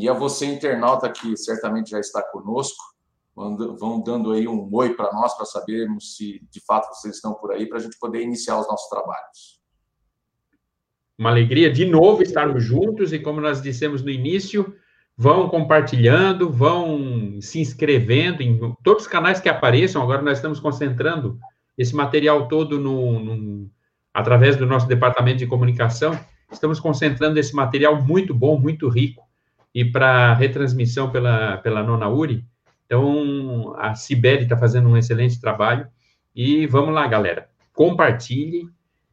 [0.00, 2.82] E a você, internauta, que certamente já está conosco,
[3.34, 7.52] vão dando aí um oi para nós, para sabermos se de fato vocês estão por
[7.52, 9.60] aí, para a gente poder iniciar os nossos trabalhos.
[11.18, 14.74] Uma alegria de novo estarmos juntos e, como nós dissemos no início,
[15.14, 20.02] vão compartilhando, vão se inscrevendo em todos os canais que apareçam.
[20.02, 21.38] Agora nós estamos concentrando
[21.76, 23.70] esse material todo no, no,
[24.14, 26.18] através do nosso departamento de comunicação.
[26.50, 29.22] Estamos concentrando esse material muito bom, muito rico,
[29.74, 32.44] e para retransmissão pela, pela Nona Uri.
[32.86, 35.88] Então, a Cibele está fazendo um excelente trabalho.
[36.34, 37.48] E vamos lá, galera.
[37.72, 38.68] Compartilhe,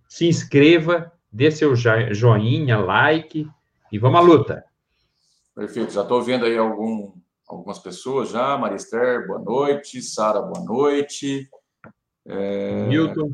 [0.07, 3.47] se inscreva, dê seu joinha, like
[3.91, 4.65] e vamos à luta.
[5.55, 5.93] Perfeito.
[5.93, 7.13] Já estou vendo aí algum,
[7.47, 8.57] algumas pessoas já.
[8.57, 10.01] Marister, boa noite.
[10.01, 11.47] Sara, boa noite.
[12.25, 12.87] É...
[12.87, 13.31] Milton.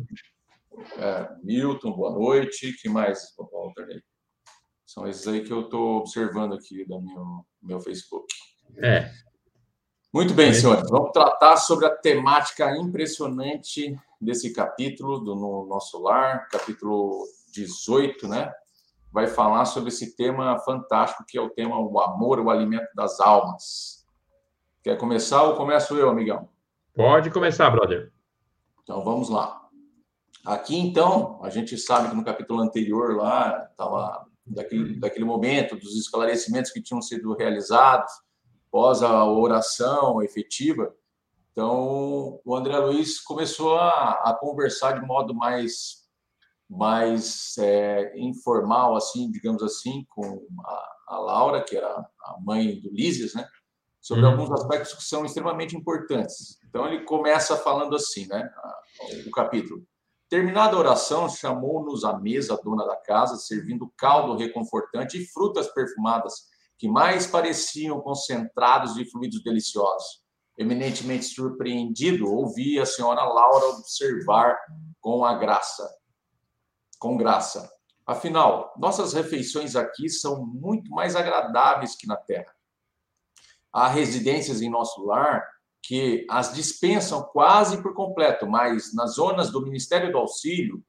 [0.97, 2.73] É, Milton, boa noite.
[2.81, 4.03] que mais, Walter?
[4.93, 8.31] São esses aí que eu estou observando aqui do meu, meu Facebook.
[8.77, 9.09] É.
[10.13, 10.87] Muito bem, senhores.
[10.87, 18.53] Vamos tratar sobre a temática impressionante desse capítulo do no nosso lar, capítulo 18, né?
[19.11, 23.19] Vai falar sobre esse tema fantástico que é o tema o amor, o alimento das
[23.19, 24.05] almas.
[24.83, 26.49] Quer começar ou começo eu, amigão?
[26.93, 28.13] Pode começar, brother.
[28.83, 29.59] Então vamos lá.
[30.45, 35.97] Aqui, então, a gente sabe que no capítulo anterior lá estava daquele, daquele momento, dos
[35.97, 38.11] esclarecimentos que tinham sido realizados
[38.67, 40.93] após a oração efetiva.
[41.51, 46.07] Então, o André Luiz começou a, a conversar de modo mais,
[46.67, 52.89] mais é, informal, assim, digamos assim, com a, a, Laura, que era a mãe do
[52.91, 53.47] Lísias, né?
[54.01, 54.31] Sobre uhum.
[54.31, 56.57] alguns aspectos que são extremamente importantes.
[56.67, 58.49] Então, ele começa falando assim, né?
[59.27, 59.85] O capítulo.
[60.29, 65.67] Terminada a oração, chamou-nos à mesa a dona da casa, servindo caldo reconfortante e frutas
[65.67, 66.33] perfumadas,
[66.77, 70.23] que mais pareciam concentrados de fluidos deliciosos.
[70.57, 74.57] Eminentemente surpreendido, ouvi a senhora Laura observar
[74.99, 75.87] com a graça.
[76.99, 77.71] Com graça.
[78.05, 82.53] Afinal, nossas refeições aqui são muito mais agradáveis que na terra.
[83.71, 85.43] Há residências em nosso lar
[85.83, 90.81] que as dispensam quase por completo, mas nas zonas do Ministério do Auxílio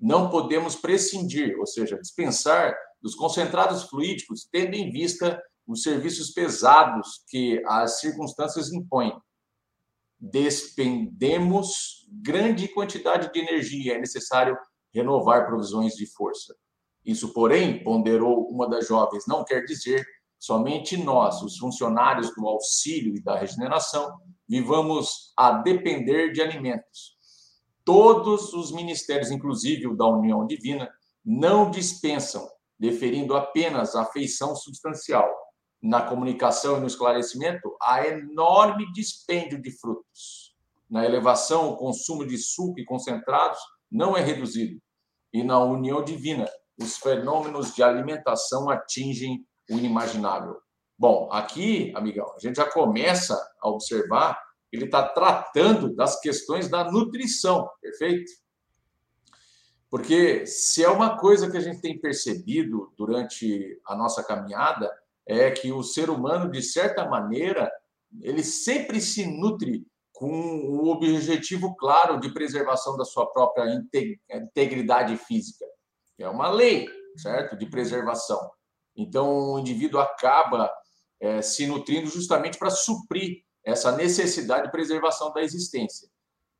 [0.00, 7.22] não podemos prescindir, ou seja, dispensar dos concentrados fluídicos, tendo em vista os serviços pesados
[7.28, 9.12] que as circunstâncias impõem.
[10.18, 14.56] Despendemos grande quantidade de energia, é necessário
[14.92, 16.56] renovar provisões de força.
[17.04, 20.04] Isso, porém, ponderou uma das jovens, não quer dizer
[20.40, 24.18] somente nós, os funcionários do auxílio e da regeneração,
[24.48, 27.14] vivamos a depender de alimentos.
[27.84, 30.90] Todos os ministérios, inclusive o da União Divina,
[31.24, 35.30] não dispensam, deferindo apenas a feição substancial.
[35.82, 40.54] Na comunicação e no esclarecimento, há enorme dispêndio de frutos.
[40.88, 43.58] Na elevação, o consumo de suco e concentrados
[43.90, 44.80] não é reduzido.
[45.32, 50.60] E na união divina, os fenômenos de alimentação atingem o inimaginável.
[50.98, 54.38] Bom, aqui, amigão, a gente já começa a observar
[54.72, 58.30] ele está tratando das questões da nutrição, perfeito?
[59.90, 64.90] Porque se é uma coisa que a gente tem percebido durante a nossa caminhada,
[65.26, 67.70] é que o ser humano, de certa maneira,
[68.20, 73.64] ele sempre se nutre com o objetivo claro de preservação da sua própria
[74.30, 75.64] integridade física.
[76.18, 77.56] É uma lei, certo?
[77.56, 78.38] De preservação.
[79.02, 80.70] Então, o indivíduo acaba
[81.20, 86.08] é, se nutrindo justamente para suprir essa necessidade de preservação da existência.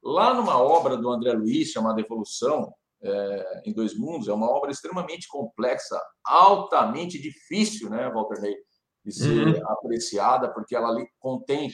[0.03, 4.71] Lá numa obra do André Luiz, chamada Evolução, é, em Dois Mundos, é uma obra
[4.71, 8.57] extremamente complexa, altamente difícil, né, Walter Ney,
[9.05, 9.71] de ser uhum.
[9.71, 11.71] apreciada, porque ela contém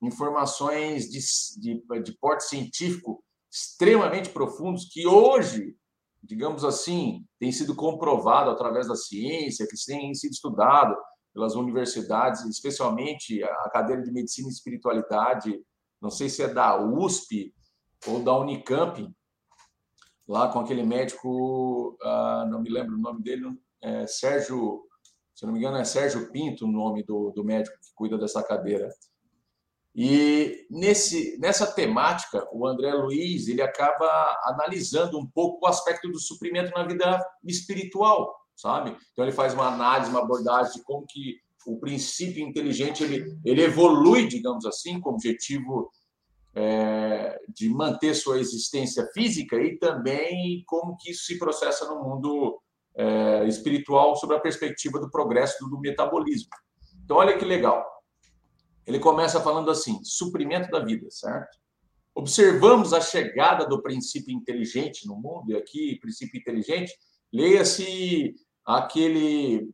[0.00, 1.18] informações de,
[1.60, 5.74] de, de porte científico extremamente profundos que hoje,
[6.22, 10.96] digamos assim, tem sido comprovado através da ciência, que tem sido estudado
[11.32, 15.60] pelas universidades, especialmente a cadeira de Medicina e Espiritualidade,
[16.00, 17.54] não sei se é da USP
[18.06, 19.08] ou da Unicamp,
[20.26, 23.44] lá com aquele médico, ah, não me lembro o nome dele,
[23.82, 24.82] é Sérgio,
[25.34, 28.42] se não me engano, é Sérgio Pinto o nome do, do médico que cuida dessa
[28.42, 28.88] cadeira.
[30.00, 34.06] E nesse, nessa temática, o André Luiz ele acaba
[34.44, 38.96] analisando um pouco o aspecto do suprimento na vida espiritual sabe?
[39.12, 41.36] Então ele faz uma análise, uma abordagem de como que
[41.66, 45.90] o princípio inteligente ele, ele evolui, digamos assim, com o objetivo
[46.54, 52.60] é, de manter sua existência física e também como que isso se processa no mundo
[52.96, 56.50] é, espiritual sobre a perspectiva do progresso do metabolismo.
[57.04, 57.86] Então, olha que legal.
[58.88, 61.58] Ele começa falando assim: suprimento da vida, certo?
[62.14, 66.92] Observamos a chegada do princípio inteligente no mundo, e aqui, princípio inteligente,
[67.30, 69.70] leia-se aquele,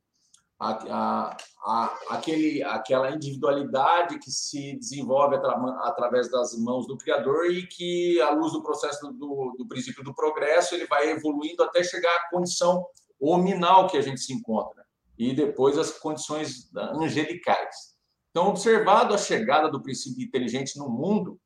[0.58, 5.52] a, a, a, aquele, aquela individualidade que se desenvolve atra,
[5.82, 10.12] através das mãos do Criador e que, à luz do processo do, do princípio do
[10.12, 12.84] progresso, ele vai evoluindo até chegar à condição
[13.20, 14.84] hominal que a gente se encontra,
[15.16, 17.93] e depois as condições angelicais.
[18.34, 21.38] Então, observado a chegada do princípio inteligente no mundo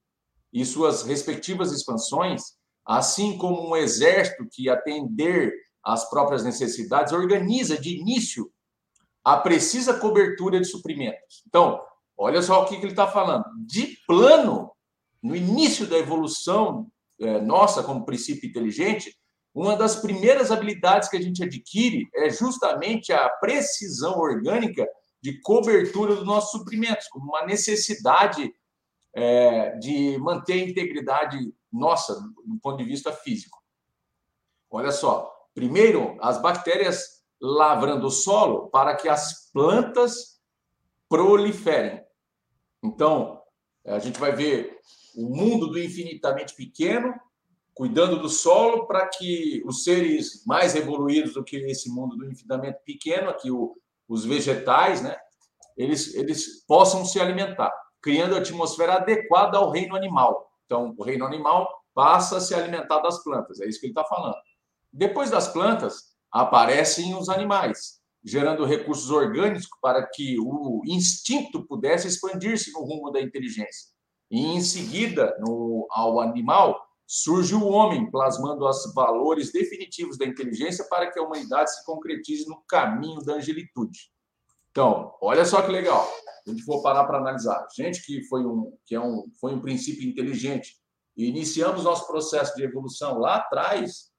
[0.50, 2.40] e suas respectivas expansões,
[2.82, 5.52] assim como um exército que atender
[5.84, 8.50] às próprias necessidades organiza de início
[9.22, 11.42] a precisa cobertura de suprimentos.
[11.46, 11.78] Então,
[12.16, 13.44] olha só o que, ele está falando.
[13.66, 14.72] De plano,
[15.22, 19.14] no início da evolução é, nossa como princípio inteligente,
[19.54, 24.88] uma das primeiras habilidades que a gente adquire é justamente a precisão orgânica
[25.20, 28.54] de cobertura dos nossos suprimentos, como uma necessidade
[29.14, 33.62] é, de manter a integridade nossa do ponto de vista físico.
[34.70, 40.40] Olha só, primeiro, as bactérias lavrando o solo para que as plantas
[41.08, 42.04] proliferem.
[42.82, 43.42] Então,
[43.84, 44.78] a gente vai ver
[45.16, 47.14] o mundo do infinitamente pequeno
[47.78, 52.80] cuidando do solo para que os seres mais evoluídos do que esse mundo do infinitamente
[52.84, 53.76] pequeno, aqui o,
[54.08, 55.16] os vegetais, né,
[55.76, 57.72] eles, eles possam se alimentar,
[58.02, 60.50] criando a atmosfera adequada ao reino animal.
[60.64, 64.04] Então, o reino animal passa a se alimentar das plantas, é isso que ele está
[64.04, 64.36] falando.
[64.92, 72.72] Depois das plantas, aparecem os animais, gerando recursos orgânicos para que o instinto pudesse expandir-se
[72.72, 73.90] no rumo da inteligência.
[74.30, 80.84] E, em seguida, no, ao animal, surge o homem, plasmando os valores definitivos da inteligência
[80.90, 84.12] para que a humanidade se concretize no caminho da angelitude.
[84.70, 86.06] Então, olha só que legal.
[86.46, 89.60] A gente for parar para analisar, gente que foi um que é um foi um
[89.60, 90.76] princípio inteligente
[91.16, 94.12] e iniciamos nosso processo de evolução lá atrás,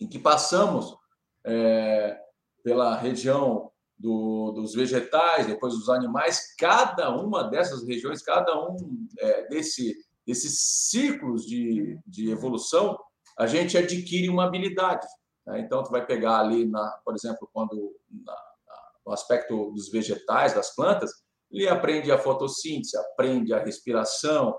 [0.00, 0.96] em que passamos
[1.44, 2.16] é,
[2.62, 8.76] pela região do, dos vegetais, depois dos animais, cada uma dessas regiões, cada um
[9.18, 9.96] é, desse
[10.26, 10.58] desses
[10.90, 12.98] ciclos de, de evolução,
[13.38, 15.06] a gente adquire uma habilidade.
[15.46, 15.60] Né?
[15.60, 20.54] Então, tu vai pegar ali, na, por exemplo, quando na, na, no aspecto dos vegetais,
[20.54, 21.10] das plantas,
[21.50, 24.56] ele aprende a fotossíntese, aprende a respiração.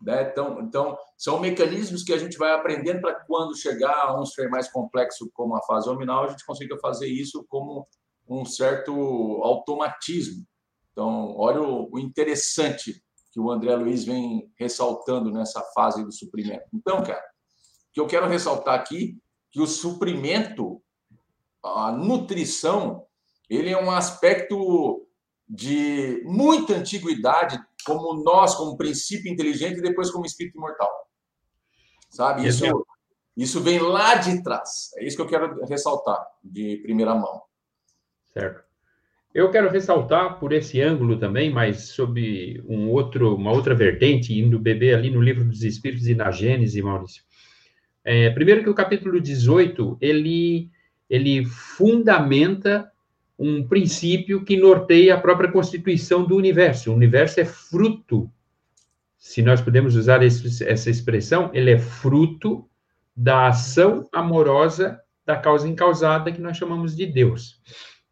[0.00, 0.30] Né?
[0.30, 4.48] Então, então, são mecanismos que a gente vai aprendendo para quando chegar a um ser
[4.48, 7.86] mais complexo como a fase hominal, a gente consiga fazer isso como
[8.28, 8.92] um certo
[9.42, 10.44] automatismo.
[10.92, 16.64] Então, olha o interessante que o André Luiz vem ressaltando nessa fase do suprimento.
[16.72, 19.18] Então, cara, o que eu quero ressaltar aqui
[19.50, 20.82] que o suprimento,
[21.62, 23.06] a nutrição,
[23.48, 25.06] ele é um aspecto
[25.48, 30.90] de muita antiguidade, como nós, como princípio inteligente, e depois como espírito imortal.
[32.10, 32.46] Sabe?
[32.46, 32.64] Isso,
[33.36, 34.90] isso vem lá de trás.
[34.96, 37.42] É isso que eu quero ressaltar de primeira mão.
[38.26, 38.67] Certo.
[39.38, 44.58] Eu quero ressaltar por esse ângulo também, mas sob um outro, uma outra vertente, indo
[44.58, 47.22] beber ali no livro dos Espíritos e na Gênese, Maurício.
[48.04, 50.68] É, primeiro que o capítulo 18, ele,
[51.08, 52.90] ele fundamenta
[53.38, 56.90] um princípio que norteia a própria constituição do universo.
[56.90, 58.28] O universo é fruto,
[59.16, 62.68] se nós podemos usar esse, essa expressão, ele é fruto
[63.16, 67.62] da ação amorosa da causa incausada que nós chamamos de Deus.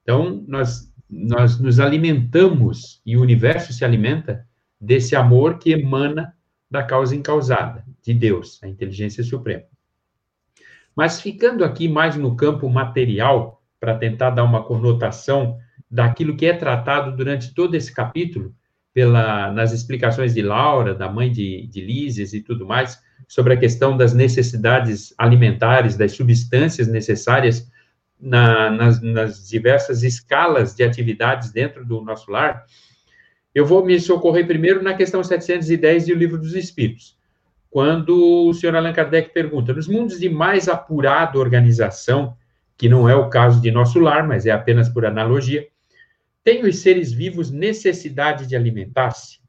[0.05, 4.47] Então, nós nós nos alimentamos e o universo se alimenta
[4.81, 6.35] desse amor que emana
[6.71, 9.65] da causa incausada, de Deus, a inteligência suprema.
[10.95, 15.59] Mas ficando aqui mais no campo material, para tentar dar uma conotação
[15.91, 18.55] daquilo que é tratado durante todo esse capítulo,
[18.93, 22.99] pela, nas explicações de Laura, da mãe de, de Lises e tudo mais,
[23.29, 27.71] sobre a questão das necessidades alimentares, das substâncias necessárias
[28.21, 32.65] na, nas, nas, diversas escalas de atividades dentro do nosso lar,
[33.55, 37.17] eu vou me socorrer primeiro na questão 710 do Livro dos Espíritos,
[37.71, 42.37] quando o senhor Allan Kardec pergunta: nos mundos de mais apurada organização,
[42.77, 45.67] que não é o caso de nosso lar, mas é apenas por analogia,
[46.45, 49.41] têm os seres vivos necessidade de alimentar-se?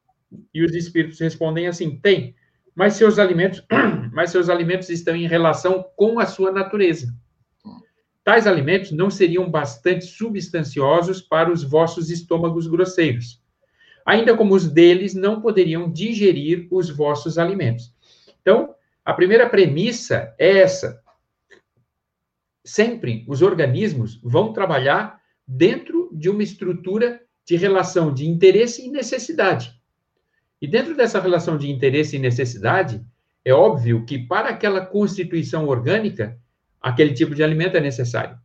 [0.53, 2.35] E os espíritos respondem assim: tem,
[2.75, 3.63] mas seus alimentos,
[4.13, 7.13] mas seus alimentos estão em relação com a sua natureza.
[8.27, 13.41] Tais alimentos não seriam bastante substanciosos para os vossos estômagos grosseiros,
[14.05, 17.95] ainda como os deles não poderiam digerir os vossos alimentos.
[18.41, 21.01] Então, a primeira premissa é essa.
[22.65, 29.73] Sempre os organismos vão trabalhar dentro de uma estrutura de relação de interesse e necessidade.
[30.61, 33.01] E dentro dessa relação de interesse e necessidade,
[33.45, 36.37] é óbvio que para aquela constituição orgânica,
[36.81, 38.37] aquele tipo de alimento é necessário.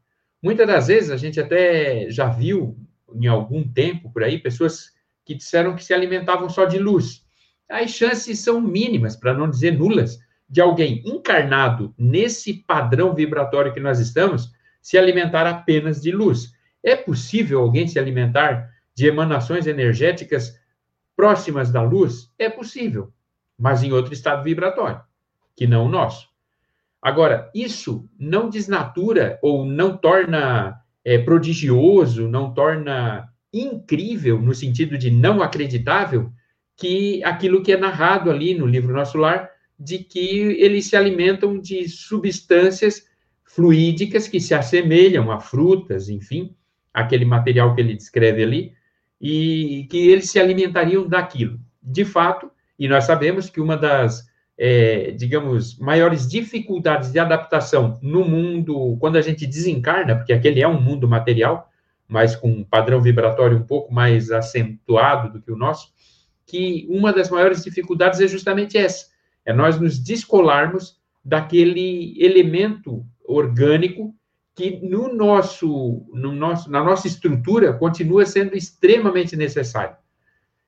[0.42, 2.76] Muitas das vezes a gente até já viu
[3.14, 4.90] em algum tempo por aí pessoas
[5.24, 7.24] que disseram que se alimentavam só de luz.
[7.68, 13.80] As chances são mínimas, para não dizer nulas, de alguém encarnado nesse padrão vibratório que
[13.80, 16.52] nós estamos se alimentar apenas de luz.
[16.82, 20.58] É possível alguém se alimentar de emanações energéticas
[21.16, 22.30] próximas da luz?
[22.38, 23.12] É possível,
[23.56, 25.00] mas em outro estado vibratório,
[25.56, 26.28] que não o nosso.
[27.02, 35.10] Agora, isso não desnatura ou não torna é, prodigioso, não torna incrível, no sentido de
[35.10, 36.32] não acreditável,
[36.76, 41.58] que aquilo que é narrado ali no livro Nosso Lar, de que eles se alimentam
[41.58, 43.02] de substâncias
[43.44, 46.54] fluídicas que se assemelham a frutas, enfim,
[46.94, 48.72] aquele material que ele descreve ali,
[49.20, 51.60] e que eles se alimentariam daquilo.
[51.82, 54.26] De fato, e nós sabemos que uma das,
[54.64, 60.68] é, digamos, maiores dificuldades de adaptação no mundo, quando a gente desencarna, porque aquele é
[60.68, 61.68] um mundo material,
[62.06, 65.92] mas com um padrão vibratório um pouco mais acentuado do que o nosso,
[66.46, 69.06] que uma das maiores dificuldades é justamente essa,
[69.44, 74.14] é nós nos descolarmos daquele elemento orgânico
[74.54, 79.96] que no nosso, no nosso, na nossa estrutura continua sendo extremamente necessário.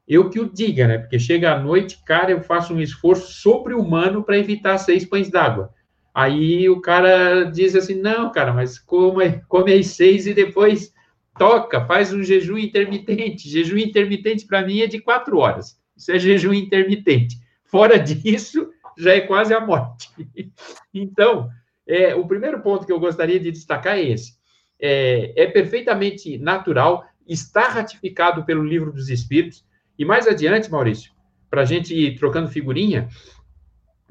[0.06, 0.98] Eu que o diga, né?
[0.98, 5.72] Porque chega à noite, cara, eu faço um esforço sobre-humano para evitar seis pães d'água.
[6.14, 10.92] Aí o cara diz assim: não, cara, mas come, come seis e depois
[11.38, 13.48] toca, faz um jejum intermitente.
[13.48, 15.78] Jejum intermitente para mim é de quatro horas.
[15.96, 17.36] Isso é jejum intermitente.
[17.64, 20.10] Fora disso, já é quase a morte.
[20.96, 21.50] Então,
[21.84, 24.34] é, o primeiro ponto que eu gostaria de destacar é esse.
[24.78, 29.64] É, é perfeitamente natural, está ratificado pelo Livro dos Espíritos,
[29.98, 31.12] e mais adiante, Maurício,
[31.50, 33.08] para a gente ir trocando figurinha,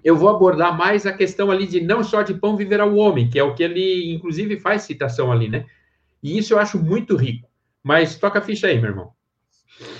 [0.04, 3.30] eu vou abordar mais a questão ali de não só de pão viverá o homem,
[3.30, 5.66] que é o que ele, inclusive, faz citação ali, né?
[6.22, 7.50] E isso eu acho muito rico.
[7.82, 9.14] Mas toca a ficha aí, meu irmão.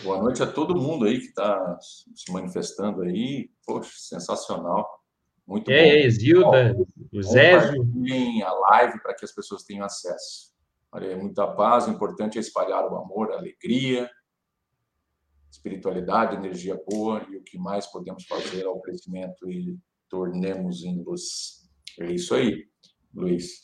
[0.04, 3.50] Boa noite a todo mundo aí que está se manifestando aí.
[3.66, 4.88] Poxa, sensacional.
[5.46, 5.90] Muito é, bom.
[5.90, 6.76] É, Exilda,
[7.12, 7.82] o Zésio.
[8.46, 10.54] a live para que as pessoas tenham acesso.
[10.92, 14.10] Olha, muita paz, o importante é espalhar o amor, a alegria,
[15.54, 19.78] espiritualidade, energia boa e o que mais podemos fazer ao crescimento e
[20.10, 21.70] tornemos em luz.
[22.00, 22.68] É isso aí,
[23.14, 23.62] Luiz.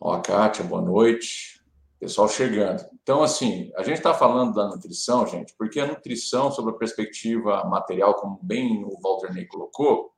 [0.00, 1.62] Ó, Kátia, boa noite.
[2.00, 2.82] Pessoal chegando.
[3.02, 7.64] Então, assim, a gente está falando da nutrição, gente, porque a nutrição, sob a perspectiva
[7.64, 10.12] material, como bem o Walter Ney colocou,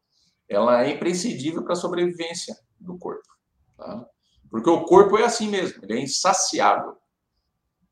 [0.48, 3.26] ela é imprescindível para a sobrevivência do corpo.
[3.76, 4.06] Tá?
[4.50, 6.99] Porque o corpo é assim mesmo, ele é insaciável.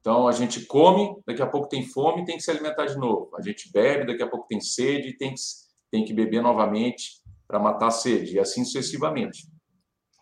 [0.09, 3.29] Então, a gente come, daqui a pouco tem fome, tem que se alimentar de novo.
[3.37, 5.41] A gente bebe, daqui a pouco tem sede, tem que,
[5.91, 9.47] tem que beber novamente para matar a sede, e assim sucessivamente.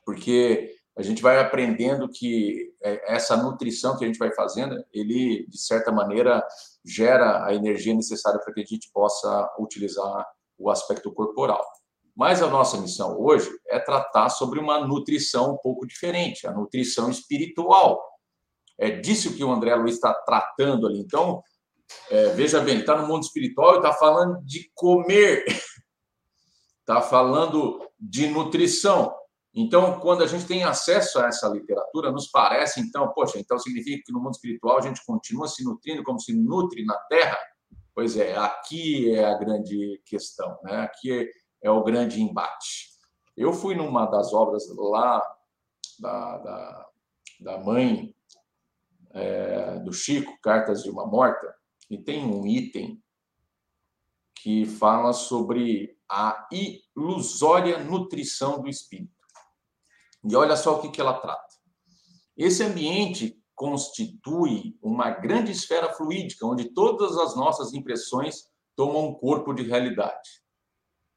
[0.05, 5.47] Porque a gente vai aprendendo que é, essa nutrição que a gente vai fazendo, ele,
[5.49, 6.45] de certa maneira,
[6.85, 10.26] gera a energia necessária para que a gente possa utilizar
[10.59, 11.64] o aspecto corporal.
[12.12, 17.09] Mas a nossa missão hoje é tratar sobre uma nutrição um pouco diferente, a nutrição
[17.09, 18.15] espiritual.
[18.78, 20.99] É disso que o André Luiz está tratando ali.
[20.99, 21.42] Então,
[22.11, 25.45] é, veja bem, está no mundo espiritual e está falando de comer,
[26.80, 29.14] está falando de nutrição.
[29.54, 34.02] Então, quando a gente tem acesso a essa literatura, nos parece, então, poxa, então significa
[34.04, 37.38] que no mundo espiritual a gente continua se nutrindo como se nutre na Terra?
[37.95, 40.80] Pois é, aqui é a grande questão, né?
[40.80, 42.90] Aqui é é o grande embate.
[43.37, 45.21] Eu fui numa das obras lá
[45.99, 46.87] da, da,
[47.40, 48.14] da mãe
[49.16, 51.54] é, do Chico, Cartas de uma Morta,
[51.90, 53.02] e tem um item
[54.37, 59.11] que fala sobre a ilusória nutrição do espírito.
[60.23, 61.54] E olha só o que, que ela trata.
[62.37, 69.54] Esse ambiente constitui uma grande esfera fluídica, onde todas as nossas impressões tomam um corpo
[69.54, 70.42] de realidade.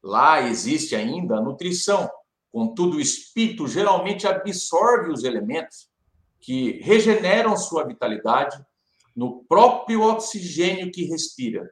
[0.02, 2.10] Lá existe ainda a nutrição.
[2.50, 5.89] Contudo, o espírito geralmente absorve os elementos
[6.40, 8.58] que regeneram sua vitalidade
[9.14, 11.70] no próprio oxigênio que respira,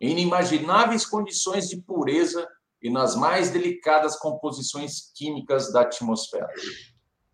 [0.00, 2.48] em inimagináveis condições de pureza
[2.82, 6.48] e nas mais delicadas composições químicas da atmosfera.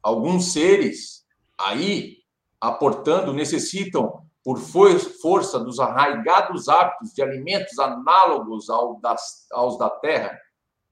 [0.02, 1.25] Alguns seres
[1.59, 2.18] aí
[2.61, 10.38] aportando necessitam por força dos arraigados hábitos de alimentos análogos aos da terra,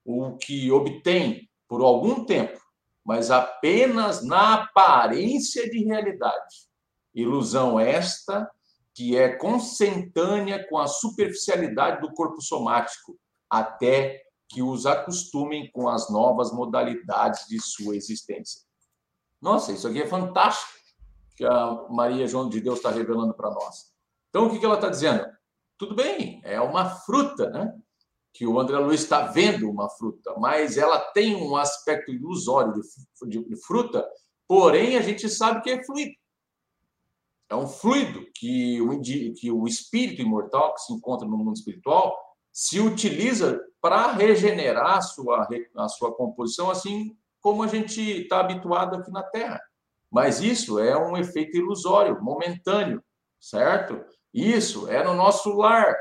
[0.03, 2.59] o que obtém por algum tempo,
[3.05, 6.67] mas apenas na aparência de realidade.
[7.13, 8.49] Ilusão esta
[8.93, 13.19] que é consentânea com a superficialidade do corpo somático,
[13.49, 18.61] até que os acostumem com as novas modalidades de sua existência.
[19.41, 20.71] Nossa, isso aqui é fantástico
[21.35, 23.93] que a Maria João de Deus está revelando para nós.
[24.29, 25.25] Então, o que ela está dizendo?
[25.77, 27.73] Tudo bem, é uma fruta, né?
[28.35, 32.73] Que o André Luiz está vendo uma fruta, mas ela tem um aspecto ilusório
[33.25, 34.05] de, fruta,
[34.45, 36.13] porém a gente sabe que é fluido.
[37.49, 42.13] É um fluido que o, que o espírito imortal que se encontra no mundo espiritual
[42.51, 48.95] se utiliza para regenerar a sua, a sua composição, assim como a gente está habituado
[48.95, 49.61] aqui na Terra.
[50.11, 53.03] Mas isso é um efeito ilusório, momentâneo,
[53.39, 54.03] certo?
[54.33, 55.95] Isso é no nosso lar,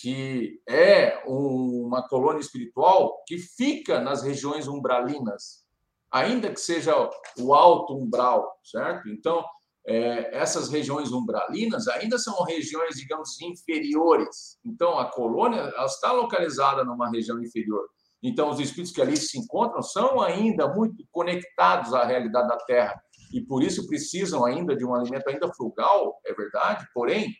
[0.00, 5.64] que é uma colônia espiritual que fica nas regiões umbralinas,
[6.10, 7.08] ainda que seja
[7.38, 9.08] o alto umbral, certo?
[9.08, 9.44] Então,
[9.86, 14.58] é, essas regiões umbralinas ainda são regiões, digamos, inferiores.
[14.64, 17.86] Então, a colônia está localizada numa região inferior.
[18.22, 23.00] Então, os espíritos que ali se encontram são ainda muito conectados à realidade da Terra
[23.32, 27.34] e por isso precisam ainda de um alimento ainda frugal, é verdade, porém,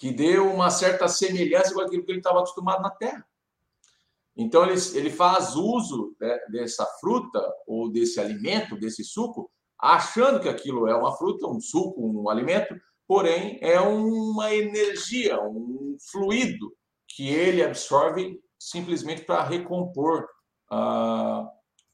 [0.00, 3.22] que dê uma certa semelhança com aquilo que ele estava acostumado na Terra.
[4.34, 10.48] Então, ele, ele faz uso né, dessa fruta ou desse alimento, desse suco, achando que
[10.48, 12.74] aquilo é uma fruta, um suco, um alimento,
[13.06, 16.74] porém é uma energia, um fluido
[17.06, 20.26] que ele absorve simplesmente para recompor
[20.70, 21.46] ah,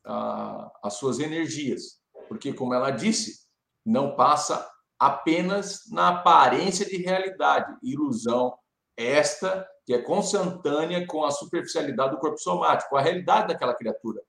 [0.05, 1.99] ah, as suas energias.
[2.29, 3.47] Porque, como ela disse,
[3.85, 4.65] não passa
[4.99, 8.57] apenas na aparência de realidade, ilusão
[8.97, 14.21] esta que é consentânea com a superficialidade do corpo somático, a realidade daquela criatura,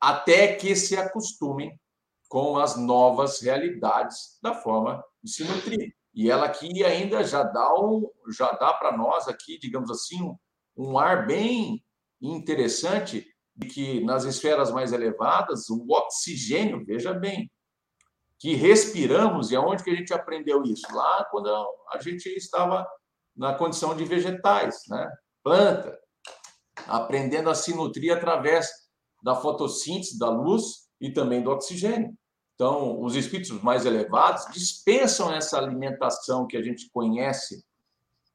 [0.00, 1.78] até que se acostumem
[2.28, 5.94] com as novas realidades da forma de se nutrir.
[6.14, 10.34] E ela aqui ainda já dá um, já dá para nós aqui, digamos assim,
[10.76, 11.84] um ar bem
[12.20, 17.50] interessante de que nas esferas mais elevadas o oxigênio, veja bem,
[18.42, 20.92] que respiramos e aonde que a gente aprendeu isso?
[20.92, 22.84] Lá quando a gente estava
[23.36, 25.08] na condição de vegetais, né?
[25.44, 25.96] Planta,
[26.88, 28.68] aprendendo a se nutrir através
[29.22, 32.18] da fotossíntese, da luz e também do oxigênio.
[32.56, 37.64] Então, os espíritos mais elevados dispensam essa alimentação que a gente conhece,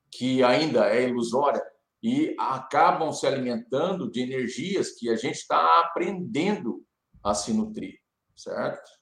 [0.09, 1.61] que ainda é ilusória,
[2.01, 6.81] e acabam se alimentando de energias que a gente está aprendendo
[7.21, 7.99] a se nutrir,
[8.37, 8.96] certo?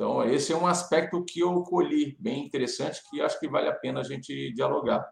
[0.00, 3.74] Então, esse é um aspecto que eu colhi bem interessante, que acho que vale a
[3.74, 5.06] pena a gente dialogar.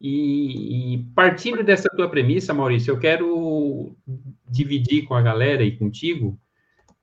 [0.00, 3.96] E, e, partindo dessa tua premissa, Maurício, eu quero
[4.44, 6.36] dividir com a galera e contigo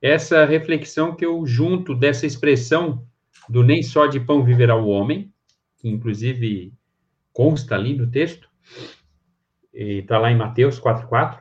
[0.02, 3.02] essa reflexão que eu junto dessa expressão
[3.48, 5.32] do nem só de pão viverá o homem,
[5.78, 6.74] que inclusive
[7.32, 8.46] consta ali no texto,
[9.72, 11.40] está lá em Mateus 4,4,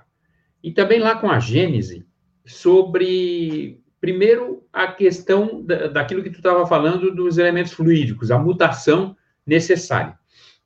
[0.64, 2.08] e também lá com a Gênese,
[2.46, 9.16] sobre, primeiro, a questão da, daquilo que tu estava falando dos elementos fluídicos, a mutação
[9.46, 10.18] necessária.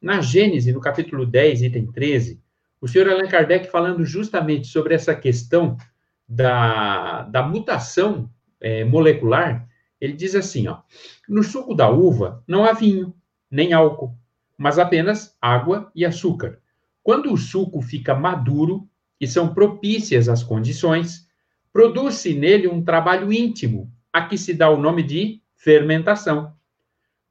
[0.02, 2.42] Na Gênese, no capítulo 10, item 13,
[2.82, 5.78] o senhor Allan Kardec falando justamente sobre essa questão
[6.28, 9.68] da, da mutação é, molecular,
[10.00, 10.80] ele diz assim, ó,
[11.30, 13.14] no suco da uva não há vinho,
[13.50, 14.18] nem álcool,
[14.58, 16.60] mas apenas água e açúcar.
[17.04, 18.88] Quando o suco fica maduro
[19.20, 21.28] e são propícias as condições,
[21.74, 26.54] produz-se nele um trabalho íntimo, a que se dá o nome de fermentação.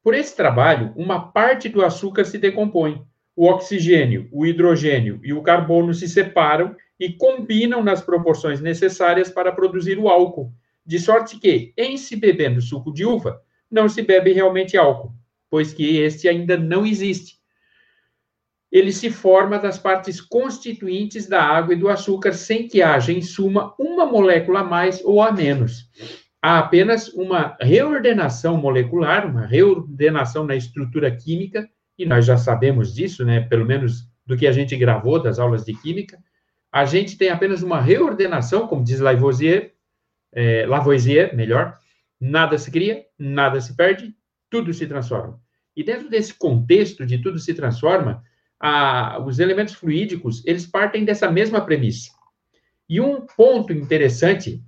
[0.03, 3.03] Por esse trabalho, uma parte do açúcar se decompõe,
[3.37, 9.53] o oxigênio, o hidrogênio e o carbono se separam e combinam nas proporções necessárias para
[9.53, 10.53] produzir o álcool,
[10.85, 15.15] de sorte que, em se bebendo suco de uva, não se bebe realmente álcool,
[15.49, 17.40] pois que este ainda não existe.
[18.71, 23.21] Ele se forma das partes constituintes da água e do açúcar, sem que haja, em
[23.21, 25.89] suma, uma molécula a mais ou a menos.
[26.41, 33.25] Há apenas uma reordenação molecular, uma reordenação na estrutura química, e nós já sabemos disso,
[33.25, 36.19] né, pelo menos do que a gente gravou das aulas de química,
[36.73, 39.75] a gente tem apenas uma reordenação, como diz Lavoisier,
[40.33, 41.77] é, Lavoisier, melhor,
[42.21, 44.15] nada se cria, nada se perde,
[44.49, 45.41] tudo se transforma.
[45.77, 48.23] E dentro desse contexto de tudo se transforma,
[48.61, 52.11] a, os elementos fluídicos, eles partem dessa mesma premissa.
[52.89, 54.63] E um ponto interessante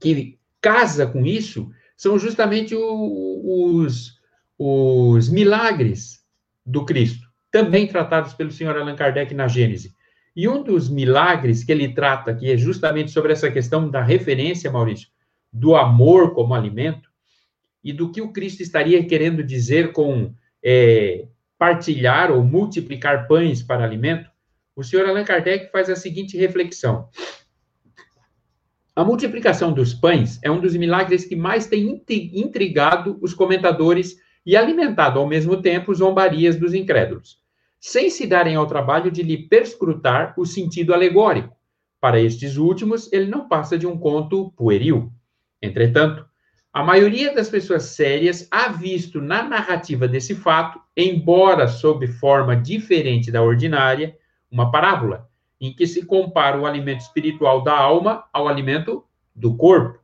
[0.00, 4.18] que casa com isso são justamente o, os,
[4.58, 6.24] os milagres
[6.66, 9.94] do Cristo, também tratados pelo senhor Allan Kardec na Gênese.
[10.34, 14.70] E um dos milagres que ele trata, que é justamente sobre essa questão da referência,
[14.70, 15.08] Maurício,
[15.52, 17.10] do amor como alimento,
[17.84, 20.32] e do que o Cristo estaria querendo dizer com
[20.64, 21.26] é,
[21.62, 24.28] partilhar ou multiplicar pães para alimento,
[24.74, 27.08] o senhor Allan Kardec faz a seguinte reflexão.
[28.96, 32.02] A multiplicação dos pães é um dos milagres que mais tem
[32.34, 37.38] intrigado os comentadores e alimentado ao mesmo tempo zombarias dos incrédulos,
[37.78, 41.56] sem se darem ao trabalho de lhe perscrutar o sentido alegórico.
[42.00, 45.12] Para estes últimos, ele não passa de um conto pueril.
[45.62, 46.26] Entretanto,
[46.72, 53.30] a maioria das pessoas sérias há visto na narrativa desse fato, embora sob forma diferente
[53.30, 54.16] da ordinária,
[54.50, 55.28] uma parábola
[55.60, 59.04] em que se compara o alimento espiritual da alma ao alimento
[59.34, 59.98] do corpo.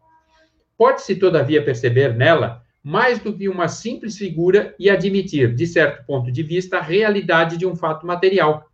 [0.76, 6.30] Pode-se, todavia, perceber nela mais do que uma simples figura e admitir, de certo ponto
[6.30, 8.66] de vista, a realidade de um fato material,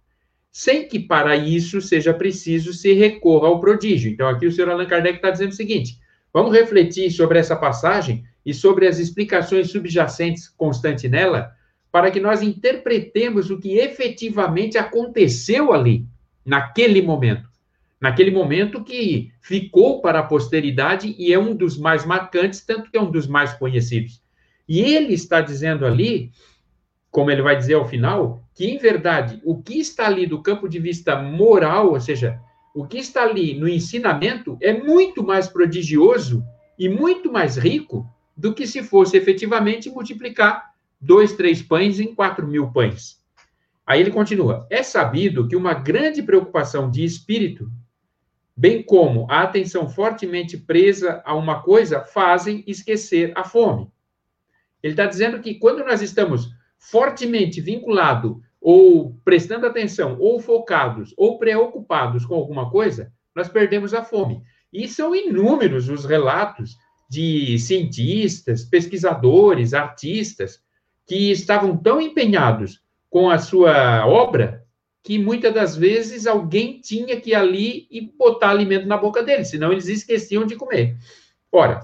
[0.52, 4.10] sem que para isso seja preciso se recorra ao prodígio.
[4.10, 5.98] Então, aqui o senhor Allan Kardec está dizendo o seguinte:
[6.34, 11.52] vamos refletir sobre essa passagem e sobre as explicações subjacentes constantes nela,
[11.92, 16.04] para que nós interpretemos o que efetivamente aconteceu ali
[16.44, 17.48] naquele momento.
[18.00, 22.98] Naquele momento que ficou para a posteridade e é um dos mais marcantes, tanto que
[22.98, 24.20] é um dos mais conhecidos.
[24.68, 26.32] E ele está dizendo ali,
[27.10, 30.68] como ele vai dizer ao final, que em verdade o que está ali do campo
[30.68, 32.40] de vista moral, ou seja,
[32.74, 36.44] o que está ali no ensinamento é muito mais prodigioso
[36.76, 38.04] e muito mais rico
[38.36, 43.22] do que se fosse efetivamente multiplicar dois, três pães em quatro mil pães.
[43.86, 47.70] Aí ele continua: é sabido que uma grande preocupação de espírito,
[48.56, 53.88] bem como a atenção fortemente presa a uma coisa, fazem esquecer a fome.
[54.82, 61.38] Ele está dizendo que quando nós estamos fortemente vinculados, ou prestando atenção, ou focados, ou
[61.38, 64.40] preocupados com alguma coisa, nós perdemos a fome.
[64.72, 66.74] E são inúmeros os relatos
[67.06, 70.60] de cientistas, pesquisadores, artistas,
[71.06, 74.64] que estavam tão empenhados com a sua obra
[75.02, 79.48] que muitas das vezes alguém tinha que ir ali e botar alimento na boca deles,
[79.48, 80.96] senão eles esqueciam de comer.
[81.52, 81.82] Ora,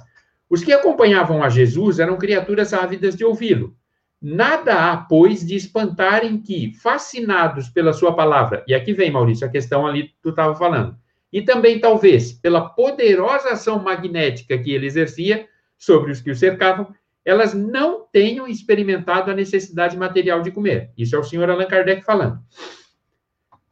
[0.49, 3.77] os que acompanhavam a Jesus eram criaturas ávidas de ouvi-lo.
[4.21, 9.51] Nada há, pois, de espantarem que, fascinados pela sua palavra, e aqui vem, Maurício, a
[9.51, 10.95] questão ali que tu estava falando,
[11.33, 16.93] e também, talvez, pela poderosa ação magnética que ele exercia sobre os que o cercavam,
[17.25, 20.91] elas não tenham experimentado a necessidade material de comer.
[20.99, 22.39] Isso é o senhor Allan Kardec falando.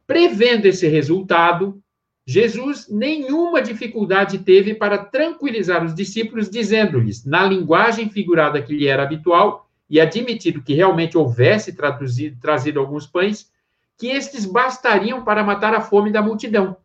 [0.07, 1.81] Prevendo esse resultado,
[2.25, 9.03] Jesus nenhuma dificuldade teve para tranquilizar os discípulos, dizendo-lhes, na linguagem figurada que lhe era
[9.03, 13.51] habitual, e admitido que realmente houvesse traduzido, trazido alguns pães,
[13.97, 16.77] que estes bastariam para matar a fome da multidão.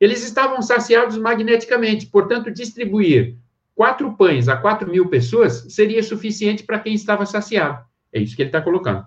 [0.00, 3.36] Eles estavam saciados magneticamente, portanto, distribuir
[3.74, 7.84] quatro pães a quatro mil pessoas seria suficiente para quem estava saciado.
[8.12, 9.04] É isso que ele está colocando.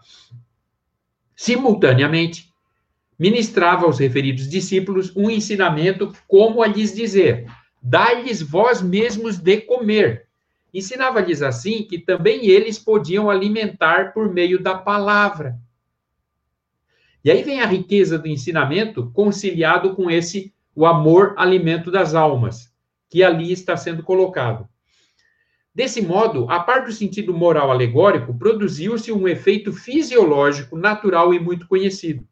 [1.36, 2.52] Simultaneamente,
[3.18, 7.50] ministrava aos referidos discípulos um ensinamento como a lhes dizer:
[7.82, 10.27] dai-lhes vós mesmos de comer.
[10.78, 15.58] Ensinava-lhes assim que também eles podiam alimentar por meio da palavra.
[17.26, 22.72] E aí vem a riqueza do ensinamento conciliado com esse o amor alimento das almas
[23.10, 24.70] que ali está sendo colocado.
[25.74, 31.68] Desse modo, a par do sentido moral alegórico, produziu-se um efeito fisiológico natural e muito
[31.68, 32.24] conhecido.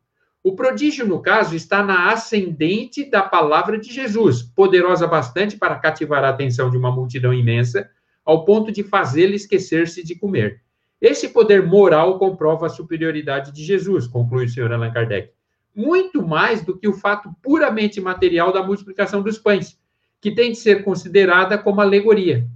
[0.43, 6.23] O prodígio, no caso, está na ascendente da palavra de Jesus, poderosa bastante para cativar
[6.23, 7.89] a atenção de uma multidão imensa,
[8.25, 10.61] ao ponto de fazê-la esquecer-se de comer.
[10.99, 15.31] Esse poder moral comprova a superioridade de Jesus, conclui o senhor Allan Kardec.
[15.75, 19.77] Muito mais do que o fato puramente material da multiplicação dos pães,
[20.19, 22.47] que tem de ser considerada como alegoria.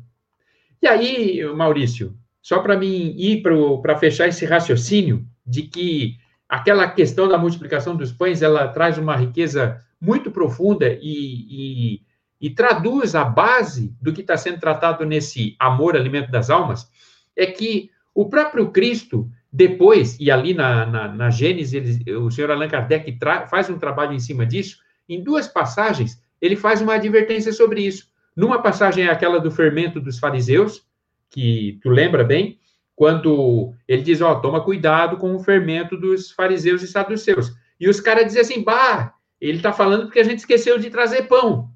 [0.81, 6.15] E aí, Maurício, só para mim ir para fechar esse raciocínio de que
[6.47, 12.01] aquela questão da multiplicação dos pães ela traz uma riqueza muito profunda e, e,
[12.39, 16.89] e traduz a base do que está sendo tratado nesse amor, alimento das almas,
[17.35, 22.51] é que o próprio Cristo, depois, e ali na, na, na Gênesis, ele, o senhor
[22.51, 23.17] Allan Kardec
[23.49, 28.07] faz um trabalho em cima disso, em duas passagens, ele faz uma advertência sobre isso.
[28.35, 30.83] Numa passagem é aquela do fermento dos fariseus,
[31.29, 32.59] que tu lembra bem,
[32.95, 37.53] quando ele diz, ó, toma cuidado com o fermento dos fariseus e saduceus.
[37.79, 41.23] E os caras dizem assim, bah, ele está falando porque a gente esqueceu de trazer
[41.23, 41.69] pão.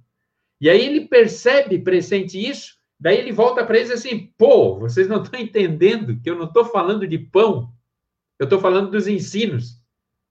[0.63, 5.21] E aí ele percebe, pressente isso, daí ele volta para eles assim, pô, vocês não
[5.21, 7.69] estão entendendo que eu não estou falando de pão,
[8.39, 9.83] eu estou falando dos ensinos,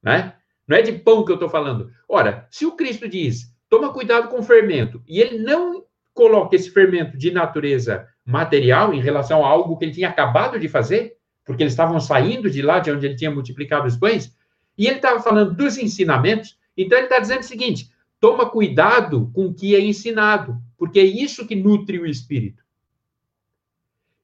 [0.02, 0.34] né?
[0.66, 1.90] Não é de pão que eu estou falando.
[2.08, 5.02] Ora, se o Cristo diz, toma cuidado com o fermento.
[5.06, 9.92] E ele não coloca esse fermento de natureza material em relação a algo que ele
[9.92, 11.14] tinha acabado de fazer,
[11.44, 14.34] porque eles estavam saindo de lá, de onde ele tinha multiplicado os pães,
[14.78, 16.56] e ele estava falando dos ensinamentos.
[16.74, 17.91] Então, ele está dizendo o seguinte:
[18.22, 22.62] toma cuidado com o que é ensinado, porque é isso que nutre o espírito.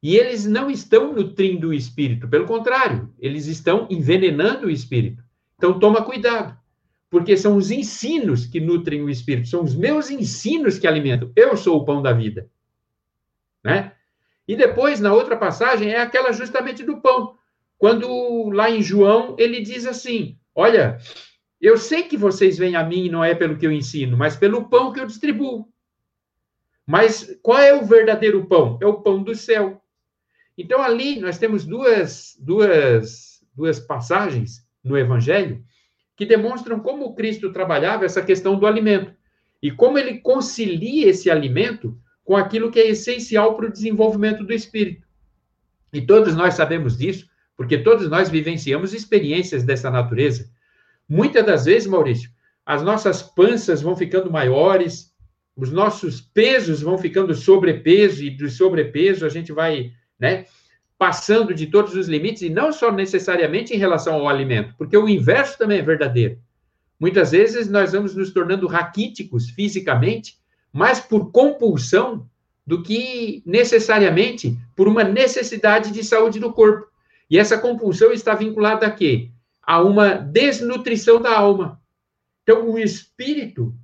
[0.00, 5.24] E eles não estão nutrindo o espírito, pelo contrário, eles estão envenenando o espírito.
[5.56, 6.56] Então, toma cuidado,
[7.10, 11.32] porque são os ensinos que nutrem o espírito, são os meus ensinos que alimentam.
[11.34, 12.48] Eu sou o pão da vida.
[13.64, 13.94] Né?
[14.46, 17.34] E depois, na outra passagem, é aquela justamente do pão.
[17.76, 20.98] Quando lá em João, ele diz assim: Olha,
[21.60, 24.68] eu sei que vocês vêm a mim não é pelo que eu ensino, mas pelo
[24.68, 25.68] pão que eu distribuo.
[26.86, 28.78] Mas qual é o verdadeiro pão?
[28.80, 29.82] É o pão do céu.
[30.56, 35.64] Então, ali nós temos duas, duas, duas passagens no Evangelho
[36.16, 39.12] que demonstram como Cristo trabalhava essa questão do alimento
[39.62, 44.52] e como ele concilia esse alimento com aquilo que é essencial para o desenvolvimento do
[44.52, 45.06] espírito.
[45.92, 50.50] E todos nós sabemos disso, porque todos nós vivenciamos experiências dessa natureza.
[51.08, 52.30] Muitas das vezes, Maurício,
[52.66, 55.12] as nossas panças vão ficando maiores,
[55.56, 60.46] os nossos pesos vão ficando sobrepeso, e do sobrepeso a gente vai né?
[60.98, 65.08] Passando de todos os limites, e não só necessariamente em relação ao alimento, porque o
[65.08, 66.38] inverso também é verdadeiro.
[66.98, 70.36] Muitas vezes nós vamos nos tornando raquíticos fisicamente,
[70.72, 72.28] mais por compulsão
[72.66, 76.88] do que necessariamente por uma necessidade de saúde do corpo.
[77.30, 79.30] E essa compulsão está vinculada a quê?
[79.68, 81.78] A uma desnutrição da alma.
[82.42, 83.74] Então, o espírito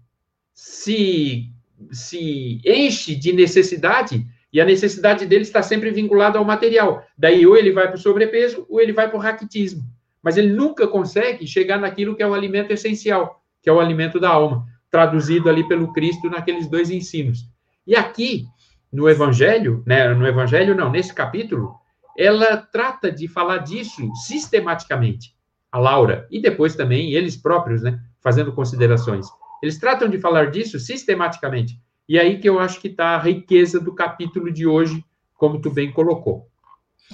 [0.55, 1.51] se,
[1.91, 7.05] se enche de necessidade e a necessidade dele está sempre vinculada ao material.
[7.19, 9.83] Daí, ou ele vai para o sobrepeso, ou ele vai para o raquitismo.
[10.23, 14.19] Mas ele nunca consegue chegar naquilo que é o alimento essencial, que é o alimento
[14.19, 17.41] da alma, traduzido ali pelo Cristo naqueles dois ensinos.
[17.87, 18.47] E aqui,
[18.91, 21.75] no Evangelho, né, no Evangelho não, nesse capítulo,
[22.17, 25.34] ela trata de falar disso sistematicamente.
[25.75, 29.27] A Laura, e depois também eles próprios, né, fazendo considerações.
[29.61, 31.83] Eles tratam de falar disso sistematicamente.
[32.09, 35.73] E aí que eu acho que está a riqueza do capítulo de hoje, como tu
[35.73, 36.49] bem colocou.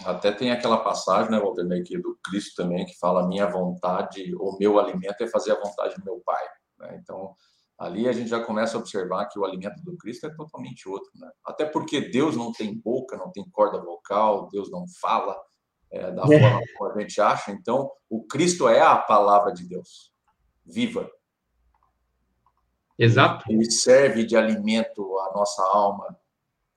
[0.04, 4.54] Até tem aquela passagem, né, Walter, aqui do Cristo também, que fala: minha vontade, o
[4.60, 6.44] meu alimento é fazer a vontade do meu Pai.
[6.80, 7.00] Né?
[7.02, 7.34] Então,
[7.78, 11.10] ali a gente já começa a observar que o alimento do Cristo é totalmente outro.
[11.14, 11.30] Né?
[11.46, 15.34] Até porque Deus não tem boca, não tem corda vocal, Deus não fala
[15.90, 16.40] é, da é.
[16.40, 17.50] forma como a gente acha.
[17.50, 20.12] Então, o Cristo é a palavra de Deus,
[20.64, 21.10] viva.
[22.98, 23.44] Exato.
[23.48, 26.16] Ele serve de alimento à nossa alma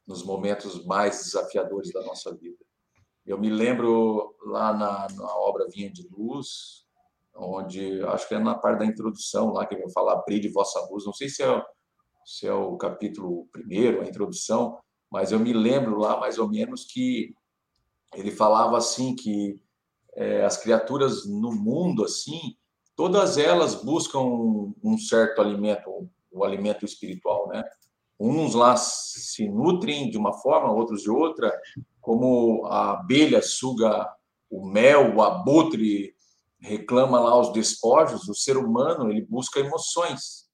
[0.08, 2.64] nos momentos mais desafiadores da nossa vida.
[3.26, 6.86] Eu me lembro lá na, na obra Vinha de Luz,
[7.36, 10.50] onde acho que é na parte da introdução lá que ele vai falar abrir de
[10.50, 11.06] vossa luz.
[11.06, 11.66] Não sei se é,
[12.26, 14.78] se é o capítulo primeiro, a introdução,
[15.10, 17.34] mas eu me lembro lá mais ou menos que
[18.16, 19.62] ele falava assim que
[20.16, 22.56] é, as criaturas no mundo assim
[22.96, 24.20] todas elas buscam
[24.84, 27.64] um certo alimento, o alimento espiritual, né?
[28.20, 31.52] Uns lá se nutrem de uma forma, outros de outra,
[32.00, 34.08] como a abelha suga
[34.50, 36.14] o mel, o abutre
[36.62, 40.48] reclama lá os despojos, o ser humano ele busca emoções.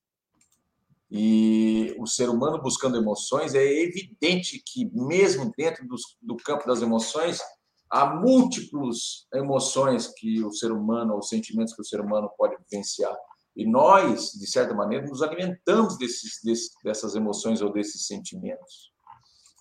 [1.11, 6.81] E o ser humano buscando emoções, é evidente que mesmo dentro do, do campo das
[6.81, 7.41] emoções,
[7.89, 13.15] há múltiplas emoções que o ser humano, ou sentimentos que o ser humano pode vivenciar.
[13.55, 18.93] E nós, de certa maneira, nos alimentamos desses, desses, dessas emoções ou desses sentimentos.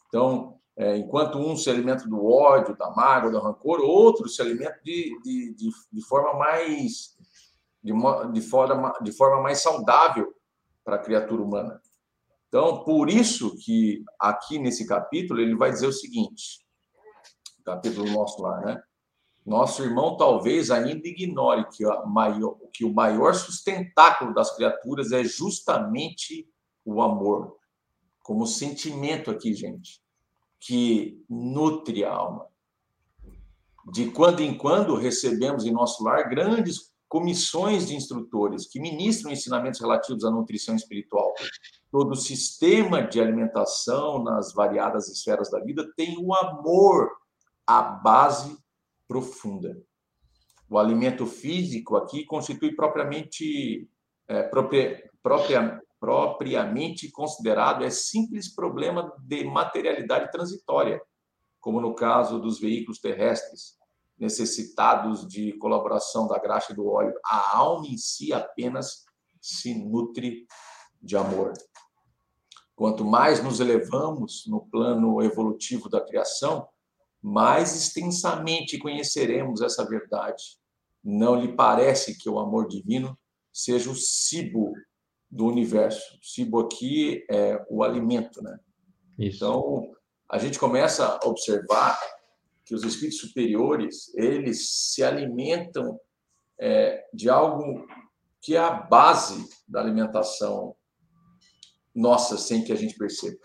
[0.09, 4.79] Então, é, enquanto um se alimenta do ódio, da mágoa, do rancor, outro se alimenta
[4.85, 7.17] de, de, de, de forma mais
[7.83, 7.93] de,
[8.33, 10.33] de, forma, de forma mais saudável
[10.89, 11.83] para a criatura humana.
[12.49, 16.65] Então, por isso que aqui nesse capítulo ele vai dizer o seguinte:
[17.63, 18.83] capítulo nosso lá, né?
[19.45, 26.49] Nosso irmão talvez ainda ignore que, maior, que o maior sustentáculo das criaturas é justamente
[26.87, 27.59] o amor,
[28.23, 30.03] como sentimento aqui, gente,
[30.59, 32.47] que nutre a alma.
[33.93, 39.81] De quando em quando recebemos em nosso lar grandes comissões de instrutores que ministram ensinamentos
[39.81, 41.33] relativos à nutrição espiritual.
[41.91, 47.11] Todo o sistema de alimentação nas variadas esferas da vida tem o amor
[47.67, 48.57] a base
[49.07, 49.81] profunda.
[50.71, 53.89] O alimento físico aqui constitui propriamente
[54.29, 61.01] é, propria, própria, propriamente considerado é simples problema de materialidade transitória,
[61.59, 63.78] como no caso dos veículos terrestres,
[64.19, 67.15] necessitados de colaboração da graxa e do óleo.
[67.25, 69.05] A alma em si apenas
[69.41, 70.47] se nutre
[71.01, 71.53] de amor.
[72.75, 76.69] Quanto mais nos elevamos no plano evolutivo da criação,
[77.21, 80.59] mais extensamente conheceremos essa verdade.
[81.03, 83.19] Não lhe parece que o amor divino
[83.53, 84.73] seja o cibo
[85.31, 86.19] do universo?
[86.23, 88.59] O cibo aqui é o alimento, né?
[89.19, 89.37] Isso.
[89.37, 89.91] Então,
[90.31, 91.99] a gente começa a observar
[92.69, 95.99] que os espíritos superiores, eles se alimentam
[96.61, 97.87] é, de algo
[98.43, 100.77] que é a base da alimentação
[101.95, 103.39] nossa, sem que a gente perceba.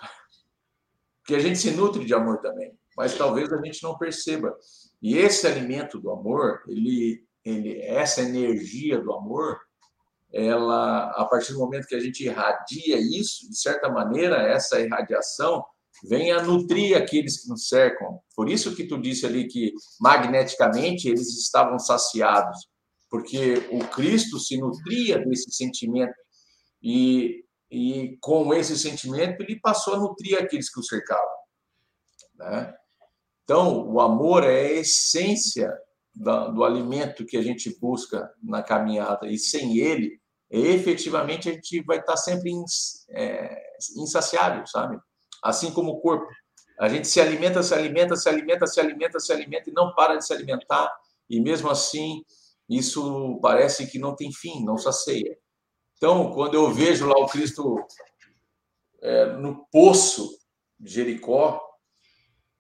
[1.22, 4.54] Porque a gente se nutre de amor também, mas talvez a gente não perceba.
[5.02, 9.58] E esse alimento do amor, ele, ele, essa energia do amor,
[10.34, 15.64] ela, a partir do momento que a gente irradia isso, de certa maneira, essa irradiação
[16.04, 18.20] vem a nutrir aqueles que nos cercam.
[18.36, 22.68] Por isso que tu disse ali que magneticamente eles estavam saciados,
[23.10, 26.16] porque o Cristo se nutria desse sentimento
[26.82, 31.26] e e com esse sentimento ele passou a nutrir aqueles que o cercavam.
[32.36, 32.72] Né?
[33.44, 35.76] Então, o amor é a essência
[36.14, 41.98] do alimento que a gente busca na caminhada, e sem ele, efetivamente, a gente vai
[41.98, 42.52] estar sempre
[43.10, 43.60] é,
[43.98, 45.00] insaciável, sabe?
[45.44, 46.28] Assim como o corpo.
[46.80, 50.16] A gente se alimenta, se alimenta, se alimenta, se alimenta, se alimenta e não para
[50.16, 50.92] de se alimentar,
[51.30, 52.24] e mesmo assim,
[52.70, 55.38] isso parece que não tem fim, não sacia.
[55.98, 57.78] Então, quando eu vejo lá o Cristo
[59.02, 60.38] é, no poço
[60.80, 61.62] de Jericó,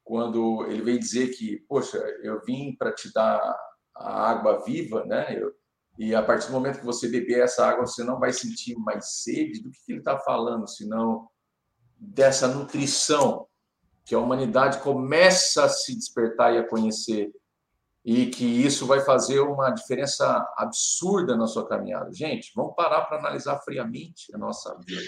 [0.03, 3.39] quando ele vem dizer que, poxa, eu vim para te dar
[3.95, 5.37] a água viva, né?
[5.37, 5.53] Eu,
[5.97, 9.21] e a partir do momento que você beber essa água, você não vai sentir mais
[9.21, 9.61] sede.
[9.61, 11.29] Do que, que ele está falando, senão
[12.03, 13.47] dessa nutrição
[14.05, 17.33] que a humanidade começa a se despertar e a conhecer
[18.03, 22.11] e que isso vai fazer uma diferença absurda na sua caminhada.
[22.11, 25.01] Gente, vamos parar para analisar friamente a nossa vida.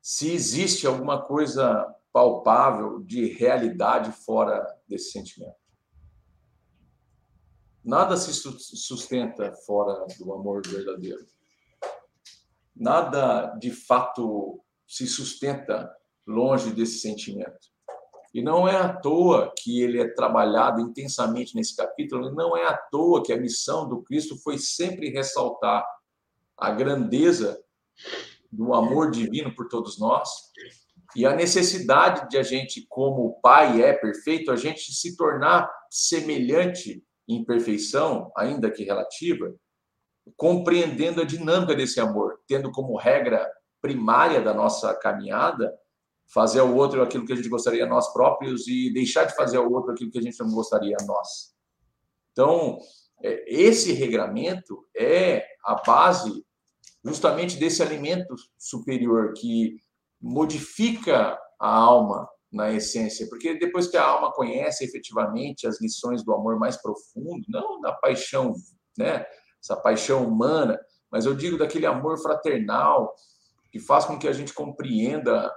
[0.00, 5.54] Se existe alguma coisa palpável de realidade fora desse sentimento.
[7.84, 11.26] Nada se sustenta fora do amor verdadeiro.
[12.78, 15.90] Nada de fato se sustenta
[16.26, 17.58] longe desse sentimento.
[18.32, 22.76] E não é à toa que ele é trabalhado intensamente nesse capítulo, não é à
[22.76, 25.84] toa que a missão do Cristo foi sempre ressaltar
[26.56, 27.58] a grandeza
[28.52, 30.28] do amor divino por todos nós
[31.16, 35.70] e a necessidade de a gente, como o Pai é perfeito, a gente se tornar
[35.90, 39.54] semelhante em perfeição, ainda que relativa,
[40.36, 45.72] compreendendo a dinâmica desse amor, tendo como regra primária da nossa caminhada
[46.32, 49.70] fazer ao outro aquilo que a gente gostaria nós próprios e deixar de fazer ao
[49.70, 51.54] outro aquilo que a gente não gostaria a nós.
[52.32, 52.78] Então,
[53.22, 56.44] é, esse regramento é a base
[57.04, 59.76] justamente desse alimento superior que
[60.20, 66.32] modifica a alma na essência, porque depois que a alma conhece efetivamente as lições do
[66.32, 68.54] amor mais profundo, não da paixão,
[68.96, 69.24] né,
[69.62, 70.78] essa paixão humana,
[71.10, 73.14] mas eu digo daquele amor fraternal
[73.70, 75.52] que faz com que a gente compreenda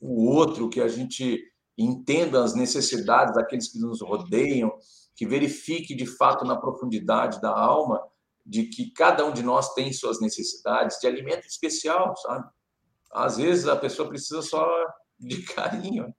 [0.00, 1.42] o outro, que a gente
[1.76, 4.72] entenda as necessidades daqueles que nos rodeiam,
[5.14, 8.02] que verifique de fato na profundidade da alma
[8.44, 12.48] de que cada um de nós tem suas necessidades de alimento especial, sabe?
[13.12, 14.66] Às vezes a pessoa precisa só
[15.18, 16.14] de carinho,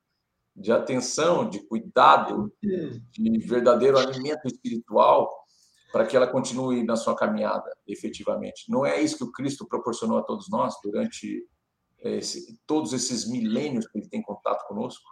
[0.55, 5.36] de atenção, de cuidado, de verdadeiro alimento espiritual
[5.91, 8.69] para que ela continue na sua caminhada, efetivamente.
[8.69, 11.45] Não é isso que o Cristo proporcionou a todos nós durante
[12.03, 15.03] esse, todos esses milênios que ele tem contato conosco?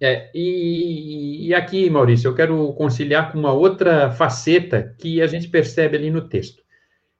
[0.00, 5.48] É, e, e, aqui, Maurício, eu quero conciliar com uma outra faceta que a gente
[5.48, 6.62] percebe ali no texto.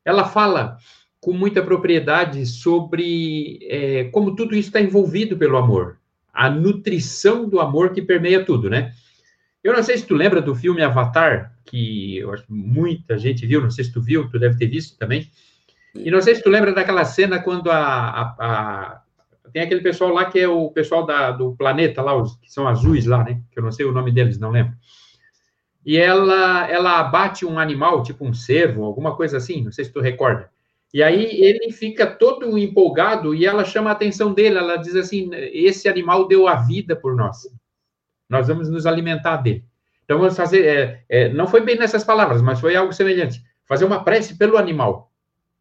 [0.04, 0.76] Ela fala
[1.20, 5.98] com muita propriedade sobre é, como tudo isso está envolvido pelo amor,
[6.32, 8.92] a nutrição do amor que permeia tudo, né?
[9.64, 13.62] Eu não sei se tu lembra do filme Avatar, que eu acho muita gente viu,
[13.62, 15.30] não sei se tu viu, tu deve ter visto também,
[15.94, 19.02] e não sei se tu lembra daquela cena quando a, a, a,
[19.52, 22.68] tem aquele pessoal lá que é o pessoal da, do planeta lá, os que são
[22.68, 23.40] azuis lá, né?
[23.50, 24.74] Que eu não sei o nome deles, não lembro.
[25.86, 29.92] E ela ela abate um animal, tipo um cervo, alguma coisa assim, não sei se
[29.92, 30.50] tu recorda.
[30.92, 35.30] E aí ele fica todo empolgado e ela chama a atenção dele, ela diz assim:
[35.32, 37.48] esse animal deu a vida por nós.
[38.28, 39.64] Nós vamos nos alimentar dele.
[40.04, 43.42] Então vamos fazer, é, é, não foi bem nessas palavras, mas foi algo semelhante.
[43.64, 45.10] Fazer uma prece pelo animal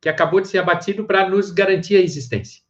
[0.02, 2.62] que acabou de ser abatido para nos garantir a existência.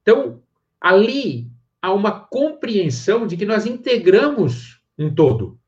[0.00, 0.42] Então,
[0.80, 1.50] ali
[1.82, 5.58] há uma compreensão de que nós integramos um todo.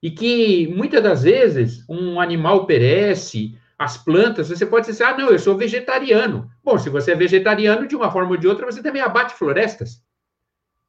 [0.00, 5.30] E que muitas das vezes um animal perece, as plantas, você pode dizer, ah, não,
[5.30, 6.48] eu sou vegetariano.
[6.62, 10.00] Bom, se você é vegetariano, de uma forma ou de outra, você também abate florestas.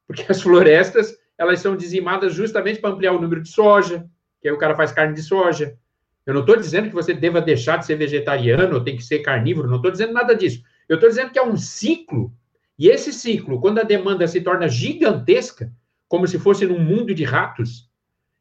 [0.06, 4.04] Porque as florestas, elas são dizimadas justamente para ampliar o número de soja,
[4.42, 5.78] que aí o cara faz carne de soja.
[6.26, 9.20] Eu não estou dizendo que você deva deixar de ser vegetariano ou tem que ser
[9.20, 10.62] carnívoro, não estou dizendo nada disso.
[10.88, 12.32] Eu estou dizendo que é um ciclo,
[12.78, 15.72] e esse ciclo, quando a demanda se torna gigantesca,
[16.08, 17.88] como se fosse num mundo de ratos,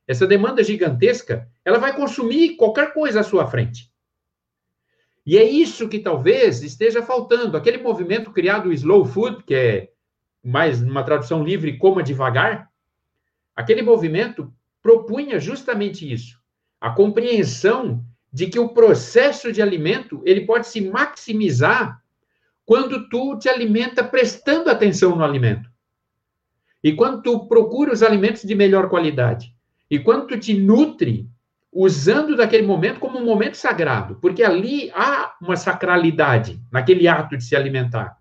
[0.08, 3.92] essa demanda gigantesca, ela vai consumir qualquer coisa à sua frente.
[5.26, 7.58] E é isso que talvez esteja faltando.
[7.58, 9.90] Aquele movimento criado, Slow Food, que é
[10.42, 12.70] mais uma tradução livre, coma devagar,
[13.58, 14.54] aquele movimento
[14.84, 16.40] propunha justamente isso.
[16.80, 22.00] A compreensão de que o processo de alimento, ele pode se maximizar
[22.64, 25.68] quando tu te alimenta prestando atenção no alimento.
[26.84, 29.52] E quando tu procura os alimentos de melhor qualidade.
[29.90, 31.28] E quando tu te nutre
[31.74, 37.44] usando daquele momento como um momento sagrado, porque ali há uma sacralidade naquele ato de
[37.44, 38.18] se alimentar.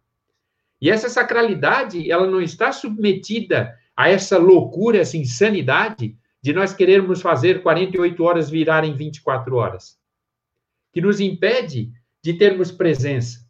[0.81, 7.23] E essa sacralidade, ela não está submetida a essa loucura, essa insanidade de nós querermos
[7.23, 9.99] fazer 48 horas virarem 24 horas,
[10.93, 11.91] que nos impede
[12.23, 13.47] de termos presença.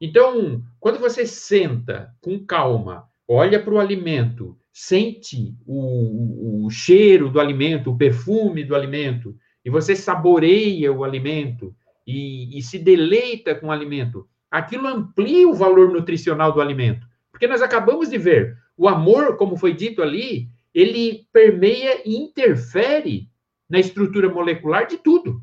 [0.00, 7.40] Então, quando você senta com calma, olha para o alimento, sente o, o, cheiro do
[7.40, 11.74] alimento, o perfume do alimento, e você saboreia o alimento
[12.06, 17.06] e, e se deleita com o alimento, aquilo amplia o valor nutricional do alimento.
[17.32, 23.28] Porque nós acabamos de ver, o amor, como foi dito ali, ele permeia e interfere
[23.68, 25.42] na estrutura molecular de tudo.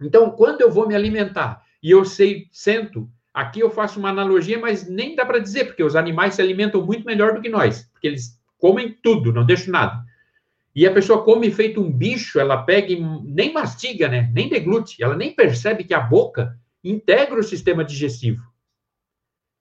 [0.00, 4.60] Então, quando eu vou me alimentar e eu sei, sento Aqui eu faço uma analogia,
[4.60, 7.82] mas nem dá para dizer, porque os animais se alimentam muito melhor do que nós,
[7.92, 10.04] porque eles comem tudo, não deixam nada.
[10.72, 14.30] E a pessoa come feito um bicho, ela pega e nem mastiga, né?
[14.32, 18.40] Nem deglute, ela nem percebe que a boca integra o sistema digestivo.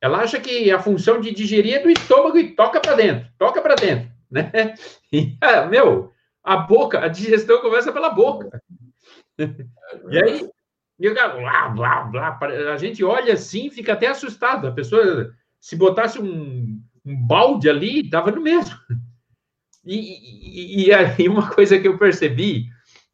[0.03, 3.61] Ela acha que a função de digerir é do estômago e toca para dentro, toca
[3.61, 4.51] para dentro, né?
[5.13, 6.11] E, ah, meu,
[6.43, 8.49] a boca, a digestão começa pela boca.
[9.37, 10.49] E aí,
[10.99, 12.39] e cara, blá, blá, blá.
[12.73, 14.67] A gente olha assim, fica até assustado.
[14.67, 18.75] A pessoa, se botasse um, um balde ali, dava no mesmo.
[19.85, 22.65] E, e, e aí uma coisa que eu percebi,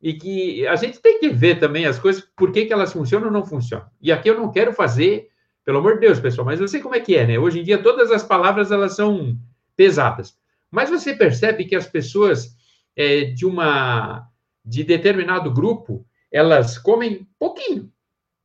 [0.02, 3.28] e que a gente tem que ver também as coisas, por que, que elas funcionam
[3.28, 3.86] ou não funcionam.
[4.02, 5.30] E aqui eu não quero fazer,
[5.70, 7.38] pelo amor de Deus, pessoal, mas eu sei como é que é, né?
[7.38, 9.38] Hoje em dia todas as palavras elas são
[9.78, 10.36] pesadas.
[10.72, 12.58] Mas você percebe que as pessoas
[12.98, 14.28] é, de uma
[14.66, 17.92] de determinado grupo, elas comem pouquinho,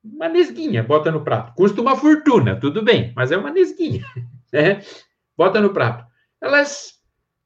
[0.04, 1.54] uma nesguinha, bota no prato.
[1.54, 4.04] Custa uma fortuna, tudo bem, mas é uma nesguinha,
[4.52, 4.82] né?
[5.34, 6.04] Bota no prato.
[6.42, 6.92] Elas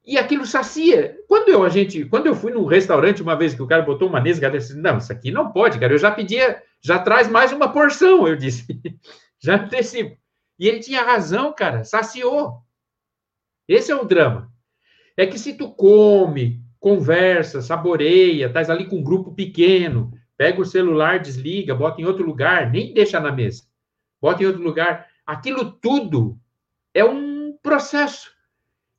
[0.05, 1.15] e aquilo sacia.
[1.25, 4.09] Quando eu a gente, quando eu fui num restaurante uma vez que o cara botou
[4.09, 5.93] uma nesga, eu disse: "Não, isso aqui não pode, cara.
[5.93, 8.65] Eu já pedia, já traz mais uma porção", eu disse.
[9.39, 10.17] já antecipo.
[10.57, 12.61] E ele tinha razão, cara, saciou.
[13.67, 14.51] Esse é o drama.
[15.15, 20.65] É que se tu come, conversa, saboreia, estás ali com um grupo pequeno, Pega o
[20.65, 23.63] celular, desliga, bota em outro lugar, nem deixa na mesa.
[24.21, 25.05] Bota em outro lugar.
[25.27, 26.39] Aquilo tudo
[26.93, 28.31] é um processo.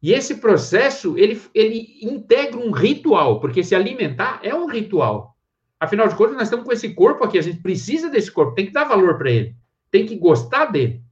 [0.03, 5.35] E esse processo, ele, ele integra um ritual, porque se alimentar é um ritual.
[5.81, 8.67] Afinal de contas, nós estamos com esse corpo aqui, a gente precisa desse corpo, tem
[8.67, 9.57] que dar valor para ele,
[9.91, 11.03] tem que gostar dele.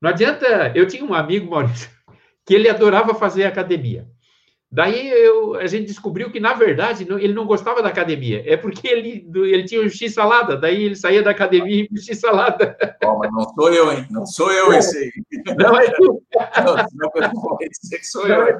[0.00, 0.72] Não adianta.
[0.74, 1.90] Eu tinha um amigo, Maurício,
[2.46, 4.06] que ele adorava fazer academia.
[4.70, 8.42] Daí eu, a gente descobriu que, na verdade, não, ele não gostava da academia.
[8.46, 10.58] É porque ele, ele tinha o X-salada.
[10.58, 12.76] Daí ele saía da academia e X-salada.
[13.04, 14.06] Oh, mas não sou eu, hein?
[14.10, 15.10] Não sou eu esse aí.
[15.56, 16.22] Não é tu.
[16.62, 18.58] Não, não que sou eu.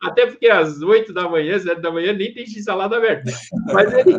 [0.00, 3.28] Até porque às 8 da manhã, 7 da manhã, nem tem X-salada aberto.
[3.72, 4.16] Mas ele,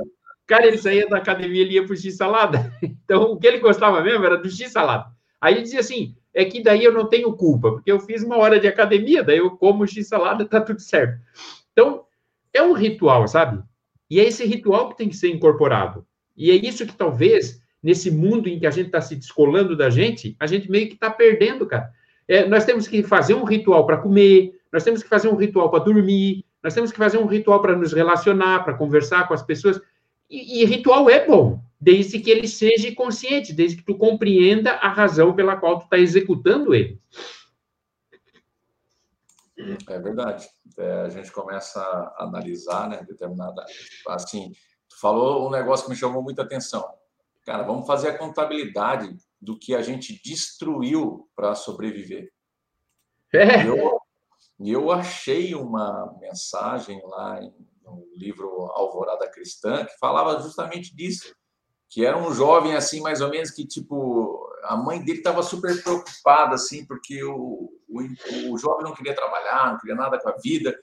[0.49, 2.73] cara, ele saía da academia e ia para o X-salada.
[2.81, 5.07] Então, o que ele gostava mesmo era do X-salada.
[5.41, 8.37] Aí ele dizia assim, é que daí eu não tenho culpa, porque eu fiz uma
[8.37, 11.19] hora de academia, daí eu como x-salada, tá tudo certo.
[11.71, 12.03] Então,
[12.53, 13.63] é um ritual, sabe?
[14.09, 16.05] E é esse ritual que tem que ser incorporado.
[16.35, 19.89] E é isso que talvez, nesse mundo em que a gente está se descolando da
[19.89, 21.91] gente, a gente meio que está perdendo, cara.
[22.27, 25.71] É, nós temos que fazer um ritual para comer, nós temos que fazer um ritual
[25.71, 29.41] para dormir, nós temos que fazer um ritual para nos relacionar, para conversar com as
[29.41, 29.81] pessoas.
[30.29, 34.89] E, e ritual é bom, desde que ele seja consciente, desde que tu compreenda a
[34.89, 37.01] razão pela qual tu está executando ele.
[39.87, 40.47] É verdade.
[40.77, 43.65] É, a gente começa a analisar, né, determinada,
[44.07, 44.51] assim,
[44.87, 46.87] tu falou um negócio que me chamou muita atenção.
[47.45, 52.31] Cara, vamos fazer a contabilidade do que a gente destruiu para sobreviver.
[53.33, 53.67] É.
[53.67, 53.99] Eu,
[54.59, 57.39] eu achei uma mensagem lá
[57.95, 61.33] no livro Alvorada Cristã que falava justamente disso
[61.89, 65.81] que era um jovem assim, mais ou menos, que tipo a mãe dele estava super
[65.81, 70.35] preocupada, assim, porque o, o, o jovem não queria trabalhar, não queria nada com a
[70.37, 70.77] vida.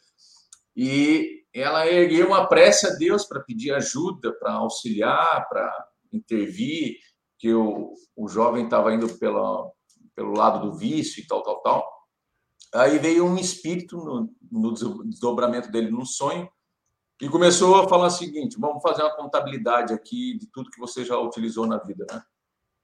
[0.74, 6.96] E ela ergueu uma prece a Deus para pedir ajuda, para auxiliar, para intervir,
[7.38, 9.70] que o, o jovem estava indo pela,
[10.14, 11.96] pelo lado do vício e tal, tal, tal.
[12.74, 16.50] Aí veio um espírito no, no desdobramento dele num sonho
[17.20, 21.04] e começou a falar o seguinte: vamos fazer uma contabilidade aqui de tudo que você
[21.04, 22.22] já utilizou na vida, né?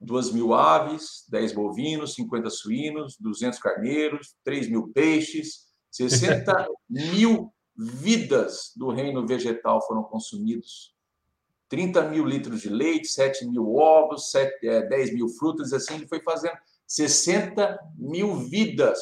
[0.00, 8.72] Duas mil aves, 10 bovinos, 50 suínos, 200 carneiros, 3 mil peixes, 60 mil vidas
[8.76, 10.92] do reino vegetal foram consumidos.
[11.68, 16.06] 30 mil litros de leite, 7 mil ovos, 7, é, 10 mil frutas, assim ele
[16.06, 16.56] foi fazendo
[16.86, 18.98] 60 mil vidas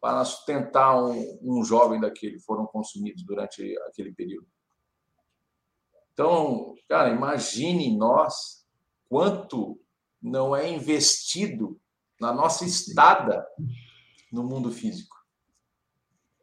[0.00, 4.46] para sustentar um, um jovem daquele, foram consumidos durante aquele período.
[6.16, 8.66] Então, cara, imagine nós
[9.06, 9.78] quanto
[10.22, 11.78] não é investido
[12.18, 13.46] na nossa estada
[14.32, 15.14] no mundo físico.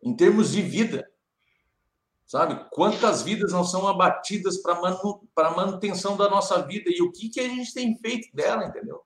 [0.04, 1.12] Em termos de vida,
[2.24, 2.68] sabe?
[2.70, 7.30] Quantas vidas não são abatidas para manu a manutenção da nossa vida e o que,
[7.30, 8.98] que a gente tem feito dela, entendeu?
[8.98, 9.04] O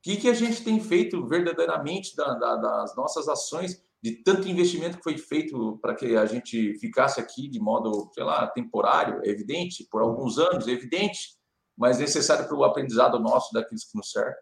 [0.00, 4.96] que, que a gente tem feito verdadeiramente da, da, das nossas ações de tanto investimento
[4.96, 9.28] que foi feito para que a gente ficasse aqui de modo, sei lá, temporário, é
[9.28, 11.36] evidente, por alguns anos, é evidente,
[11.76, 14.34] mas necessário para o aprendizado nosso daqueles que nos servem.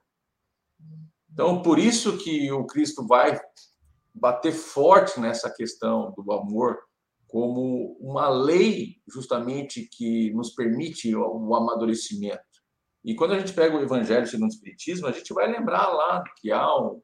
[1.33, 3.41] Então, por isso que o Cristo vai
[4.15, 6.79] bater forte nessa questão do amor
[7.27, 12.43] como uma lei justamente que nos permite o amadurecimento.
[13.05, 16.25] E quando a gente pega o Evangelho segundo o Espiritismo, a gente vai lembrar lá
[16.41, 17.01] que há um,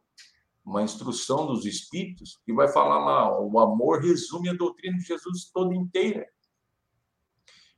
[0.64, 5.50] uma instrução dos espíritos que vai falar lá, o amor resume a doutrina de Jesus
[5.52, 6.26] toda inteira.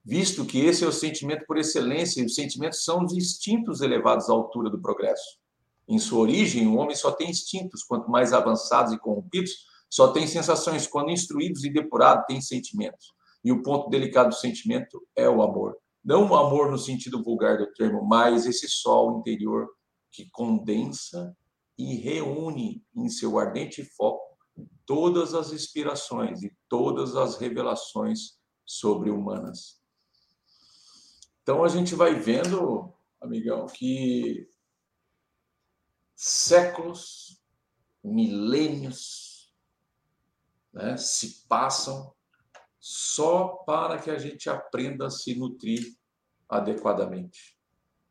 [0.05, 4.31] Visto que esse é o sentimento por excelência, e os sentimentos são os instintos elevados
[4.31, 5.41] à altura do progresso.
[5.89, 9.51] Em sua origem, o homem só tem instintos, quanto mais avançados e corrompidos,
[9.91, 13.15] só tem sensações, quando instruídos e depurados, tem sentimentos.
[13.43, 15.77] E o ponto delicado do sentimento é o amor.
[16.05, 19.69] Não o amor no sentido vulgar do termo, mas esse sol interior
[20.11, 21.37] que condensa
[21.79, 24.37] e reúne em seu ardente foco
[24.85, 29.81] todas as inspirações e todas as revelações sobre-humanas.
[31.43, 34.49] Então a gente vai vendo, amigão, que
[36.15, 37.41] séculos,
[38.03, 39.53] milênios
[40.73, 42.15] né, se passam
[42.79, 45.97] só para que a gente aprenda a se nutrir
[46.49, 47.57] adequadamente.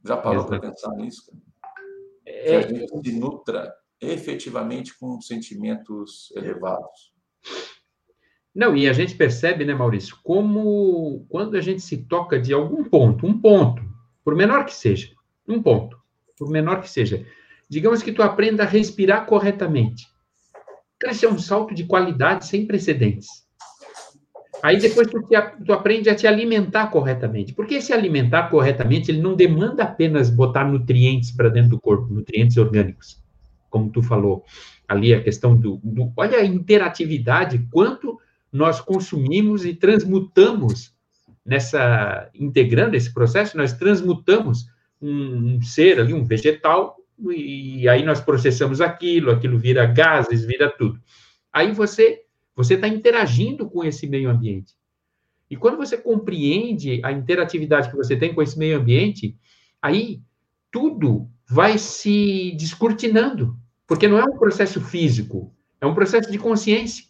[0.04, 1.26] Já parou para pensar nisso?
[1.26, 1.42] Cara?
[2.46, 2.68] Que a é.
[2.68, 7.14] gente se nutra efetivamente com sentimentos elevados.
[8.54, 12.84] Não, e a gente percebe, né, Maurício, como quando a gente se toca de algum
[12.86, 13.84] ponto, um ponto,
[14.24, 15.14] por menor que seja,
[15.48, 15.98] um ponto,
[16.38, 17.26] por menor que seja,
[17.68, 20.08] digamos que tu aprenda a respirar corretamente.
[20.98, 23.45] Cara, isso é um salto de qualidade sem precedentes.
[24.64, 25.36] Aí depois tu, te,
[25.66, 27.54] tu aprende a te alimentar corretamente.
[27.54, 32.58] Porque se alimentar corretamente, ele não demanda apenas botar nutrientes para dentro do corpo, nutrientes
[32.58, 33.22] orgânicos,
[33.70, 34.44] como tu falou.
[34.88, 38.20] Ali a questão do, do olha a interatividade, quanto
[38.52, 40.94] nós consumimos e transmutamos
[41.46, 44.66] nessa integrando esse processo, nós transmutamos
[45.02, 46.98] um, um ser ali, um vegetal,
[47.30, 51.00] e aí nós processamos aquilo, aquilo vira gases, vira tudo.
[51.54, 52.25] Aí você
[52.56, 54.74] você está interagindo com esse meio ambiente.
[55.50, 59.38] E quando você compreende a interatividade que você tem com esse meio ambiente,
[59.82, 60.22] aí
[60.72, 67.06] tudo vai se descortinando, porque não é um processo físico, é um processo de consciência.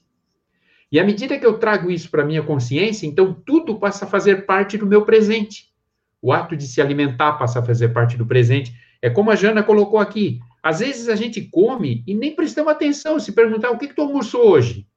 [0.91, 4.07] E à medida que eu trago isso para a minha consciência, então tudo passa a
[4.07, 5.73] fazer parte do meu presente.
[6.21, 8.73] O ato de se alimentar passa a fazer parte do presente.
[9.01, 10.39] É como a Jana colocou aqui.
[10.61, 14.01] Às vezes a gente come e nem prestamos atenção, se perguntar o que, que tu
[14.01, 14.87] almoçou hoje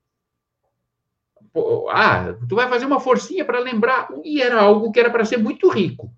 [1.90, 4.08] ah, tu vai fazer uma forcinha para lembrar.
[4.24, 6.12] E era algo que era para ser muito rico.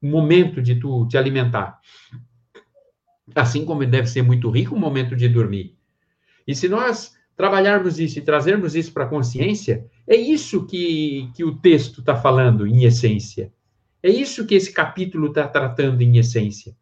[0.00, 1.78] O momento de tu te alimentar.
[3.34, 5.76] Assim como deve ser muito rico o momento de dormir.
[6.46, 11.44] E se nós trabalharmos isso e trazermos isso para a consciência, é isso que, que
[11.44, 13.52] o texto está falando, em essência.
[14.02, 16.74] É isso que esse capítulo está tratando, em essência.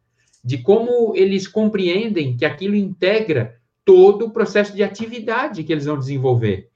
[0.43, 5.97] De como eles compreendem que aquilo integra todo o processo de atividade que eles vão
[5.97, 6.69] desenvolver.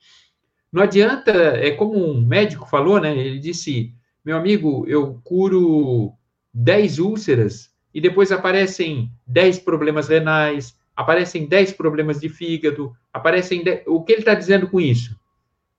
[0.75, 3.17] Não adianta, é como um médico falou, né?
[3.17, 3.93] Ele disse:
[4.25, 6.11] meu amigo, eu curo
[6.53, 13.63] 10 úlceras e depois aparecem 10 problemas renais, aparecem 10 problemas de fígado, aparecem.
[13.63, 13.83] 10...
[13.87, 15.17] O que ele está dizendo com isso?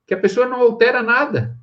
[0.06, 1.58] Que a pessoa não altera nada.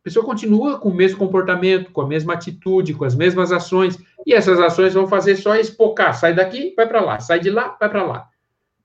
[0.00, 3.98] A pessoa continua com o mesmo comportamento, com a mesma atitude, com as mesmas ações,
[4.26, 7.76] e essas ações vão fazer só espocar, sai daqui, vai para lá, sai de lá,
[7.78, 8.30] vai para lá.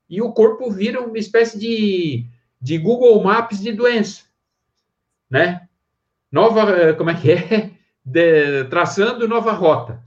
[0.09, 2.27] E o corpo vira uma espécie de,
[2.63, 4.23] de Google Maps de doença,
[5.29, 5.67] né?
[6.31, 7.73] Nova, eh, como é que é?
[8.05, 10.03] De, traçando nova rota.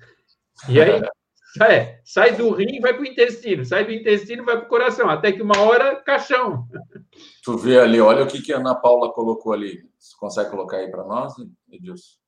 [0.68, 1.00] E aí,
[1.62, 5.08] é, sai do rim, vai para o intestino, sai do intestino, vai para o coração,
[5.08, 6.66] até que uma hora, caixão.
[7.42, 9.88] Tu vê ali, olha o que, que a Ana Paula colocou ali.
[9.98, 11.34] Você consegue colocar aí para nós,
[11.70, 12.18] Edilson?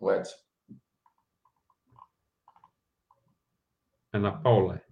[0.00, 0.36] O Edson.
[4.12, 4.82] Ana Paula.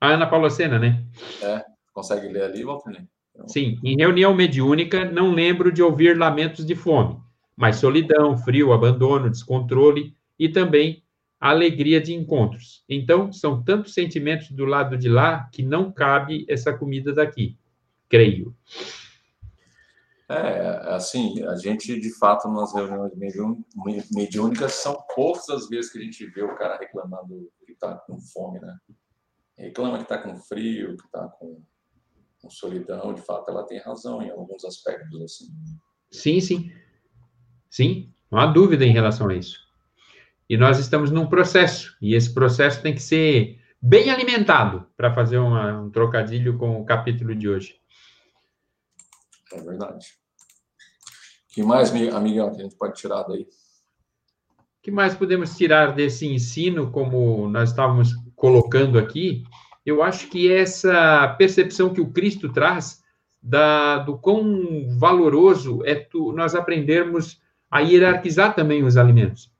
[0.00, 1.04] A Ana Paula Sena, né?
[1.42, 3.08] É, consegue ler ali, Walter?
[3.46, 7.18] Sim, em reunião mediúnica, não lembro de ouvir lamentos de fome,
[7.56, 11.02] mas solidão, frio, abandono, descontrole e também
[11.40, 12.84] a alegria de encontros.
[12.88, 17.56] Então, são tantos sentimentos do lado de lá que não cabe essa comida daqui,
[18.08, 18.54] creio.
[20.30, 23.12] É, assim, a gente, de fato, nas reuniões
[24.10, 28.20] mediúnicas, são poucas as vezes que a gente vê o cara reclamando que está com
[28.20, 28.76] fome, né?
[29.56, 31.62] Reclama que está com frio, que está com,
[32.40, 33.12] com, solidão.
[33.12, 35.46] De fato, ela tem razão em alguns aspectos, assim.
[36.10, 36.72] Sim, sim.
[37.70, 39.58] Sim, não há dúvida em relação a isso.
[40.48, 45.38] E nós estamos num processo, e esse processo tem que ser bem alimentado, para fazer
[45.38, 47.78] uma, um trocadilho com o capítulo de hoje.
[49.52, 50.06] É verdade.
[51.50, 53.42] O que mais, amigão, que a gente pode tirar daí?
[53.42, 59.44] O que mais podemos tirar desse ensino, como nós estávamos colocando aqui?
[59.88, 63.02] Eu acho que essa percepção que o Cristo traz
[63.42, 69.50] da, do quão valoroso é tu, nós aprendermos a hierarquizar também os alimentos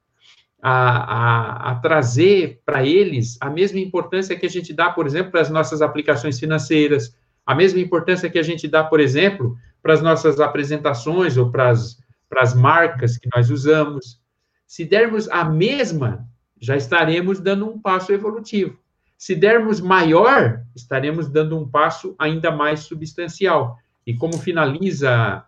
[0.60, 5.32] a, a, a trazer para eles a mesma importância que a gente dá, por exemplo,
[5.32, 7.16] para as nossas aplicações financeiras,
[7.46, 11.70] a mesma importância que a gente dá, por exemplo, para as nossas apresentações ou para
[11.70, 11.96] as,
[12.28, 14.20] para as marcas que nós usamos.
[14.66, 16.28] Se dermos a mesma,
[16.60, 18.78] já estaremos dando um passo evolutivo.
[19.18, 23.76] Se dermos maior, estaremos dando um passo ainda mais substancial.
[24.06, 25.44] E como finaliza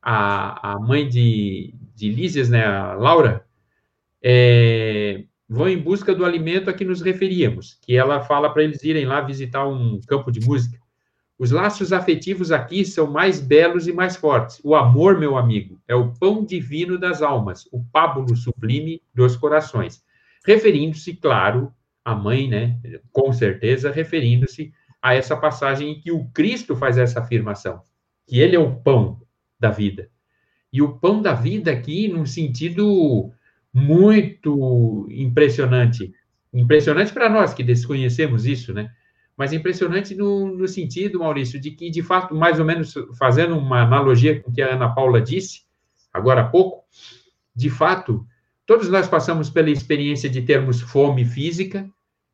[0.00, 3.44] a, a mãe de, de né, a Laura,
[4.22, 8.82] é, vão em busca do alimento a que nos referíamos, que ela fala para eles
[8.82, 10.80] irem lá visitar um campo de música.
[11.38, 14.60] Os laços afetivos aqui são mais belos e mais fortes.
[14.64, 20.02] O amor, meu amigo, é o pão divino das almas, o pábulo sublime dos corações.
[20.44, 21.72] Referindo-se, claro,
[22.10, 22.78] à mãe, né?
[23.12, 27.82] Com certeza, referindo-se a essa passagem em que o Cristo faz essa afirmação,
[28.26, 29.20] que ele é o pão
[29.58, 30.10] da vida.
[30.72, 33.32] E o pão da vida aqui, num sentido
[33.72, 36.12] muito impressionante.
[36.52, 38.90] Impressionante para nós que desconhecemos isso, né?
[39.36, 43.82] Mas impressionante no, no, sentido, Maurício, de que, de fato, mais ou menos fazendo uma
[43.82, 45.62] analogia com o que a Ana Paula disse,
[46.12, 46.84] agora há pouco,
[47.54, 48.26] de fato,
[48.66, 51.88] todos nós passamos pela experiência de termos fome física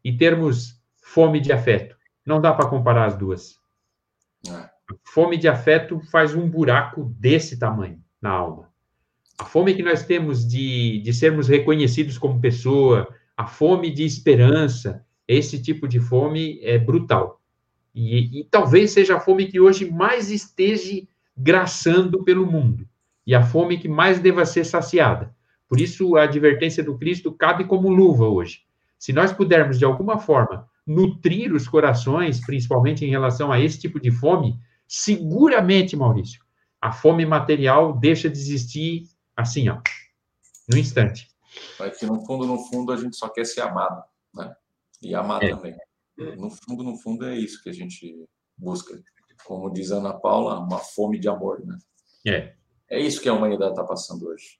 [0.06, 1.96] e termos fome de afeto.
[2.24, 3.58] Não dá para comparar as duas.
[4.48, 4.70] É.
[5.04, 8.66] Fome de afeto faz um buraco desse tamanho na alma
[9.38, 15.04] a fome que nós temos de, de sermos reconhecidos como pessoa, a fome de esperança,
[15.28, 17.40] esse tipo de fome é brutal.
[17.94, 21.02] E, e, talvez seja a fome que hoje mais esteja
[21.36, 22.86] graçando pelo mundo.
[23.26, 25.34] E a fome que mais deva ser saciada.
[25.68, 28.60] Por isso, a advertência do Cristo cabe como luva hoje.
[29.06, 34.00] Se nós pudermos, de alguma forma, nutrir os corações, principalmente em relação a esse tipo
[34.00, 36.42] de fome, seguramente, Maurício,
[36.80, 39.04] a fome material deixa de existir
[39.36, 39.80] Assim, ó,
[40.68, 41.28] no instante.
[41.78, 44.02] Mas que no fundo, no fundo, a gente só quer ser amado,
[44.34, 44.56] né?
[45.00, 45.50] E amar é.
[45.50, 45.76] também.
[46.36, 48.26] No fundo, no fundo, é isso que a gente
[48.58, 49.00] busca.
[49.44, 51.78] Como diz Ana Paula, uma fome de amor, né?
[52.26, 52.56] É.
[52.90, 54.58] É isso que a humanidade está passando hoje.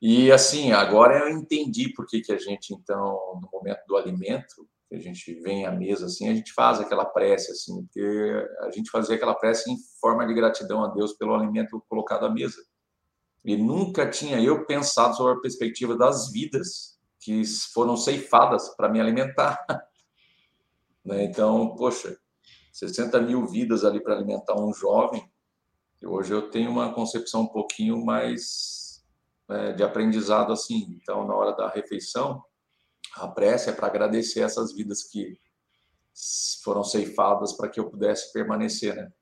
[0.00, 4.68] E assim, agora eu entendi por que, que a gente, então, no momento do alimento,
[4.88, 8.70] que a gente vem à mesa assim, a gente faz aquela prece assim, porque a
[8.70, 12.62] gente fazia aquela prece em forma de gratidão a Deus pelo alimento colocado à mesa.
[13.44, 17.42] E nunca tinha eu pensado sobre a perspectiva das vidas que
[17.72, 19.64] foram ceifadas para me alimentar.
[21.04, 21.24] né?
[21.24, 22.16] Então, poxa,
[22.72, 25.28] 60 mil vidas ali para alimentar um jovem.
[26.04, 28.85] Hoje eu tenho uma concepção um pouquinho mais
[29.48, 30.98] é, de aprendizado assim.
[31.00, 32.42] Então, na hora da refeição,
[33.14, 35.38] a prece é para agradecer essas vidas que
[36.62, 39.12] foram ceifadas para que eu pudesse permanecer né?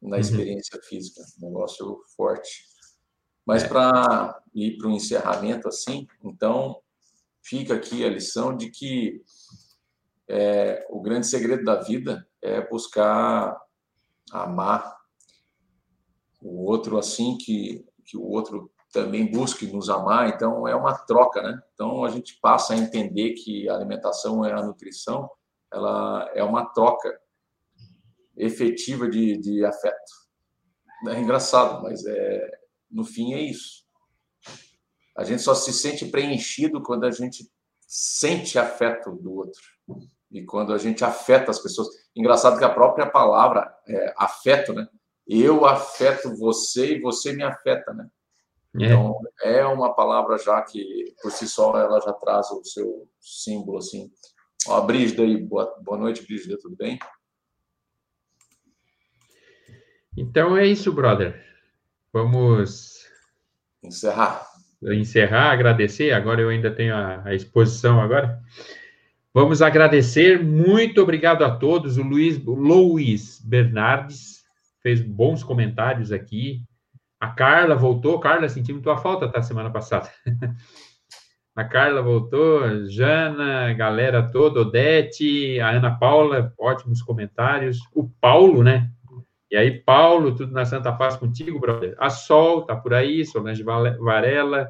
[0.00, 0.20] na uhum.
[0.20, 0.82] experiência uhum.
[0.82, 1.22] física.
[1.38, 2.64] negócio forte.
[3.44, 3.68] Mas é.
[3.68, 6.80] para ir para o encerramento assim, então
[7.42, 9.22] fica aqui a lição de que
[10.28, 13.56] é, o grande segredo da vida é buscar
[14.32, 14.96] amar
[16.42, 21.42] o outro assim que, que o outro também busque nos amar, então é uma troca,
[21.42, 21.60] né?
[21.74, 25.30] Então a gente passa a entender que a alimentação e a nutrição,
[25.72, 27.18] ela é uma troca
[28.36, 30.12] efetiva de, de afeto.
[31.08, 32.58] É engraçado, mas é,
[32.90, 33.84] no fim é isso.
[35.16, 37.50] A gente só se sente preenchido quando a gente
[37.86, 39.62] sente afeto do outro.
[40.30, 41.88] E quando a gente afeta as pessoas.
[42.14, 44.86] Engraçado que a própria palavra é, afeto, né?
[45.26, 48.08] Eu afeto você e você me afeta, né?
[48.80, 48.86] É.
[48.86, 53.78] Então, é uma palavra já que, por si só, ela já traz o seu símbolo,
[53.78, 54.10] assim.
[54.68, 56.98] Ó, a Brígida aí, boa, boa noite, Brígida, tudo bem?
[60.16, 61.44] Então é isso, brother.
[62.12, 63.04] Vamos
[63.82, 64.46] encerrar.
[64.82, 66.12] Encerrar, agradecer.
[66.12, 68.40] Agora eu ainda tenho a, a exposição agora.
[69.32, 70.42] Vamos agradecer.
[70.42, 71.98] Muito obrigado a todos.
[71.98, 74.42] O Luiz, o Luiz Bernardes
[74.82, 76.62] fez bons comentários aqui.
[77.18, 78.20] A Carla voltou.
[78.20, 79.42] Carla, sentimos tua falta, tá?
[79.42, 80.10] Semana passada.
[81.54, 82.86] a Carla voltou.
[82.88, 87.78] Jana, galera toda, Odete, a Ana Paula, ótimos comentários.
[87.94, 88.90] O Paulo, né?
[89.50, 91.94] E aí, Paulo, tudo na Santa Paz contigo, brother.
[91.98, 94.68] A Sol, tá por aí, Solange Varela,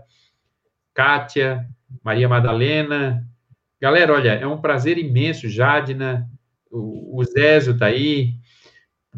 [0.95, 1.67] Kátia,
[2.05, 3.27] Maria Madalena.
[3.81, 6.29] Galera, olha, é um prazer imenso, Jadna,
[6.71, 8.35] o, o Zézio tá aí.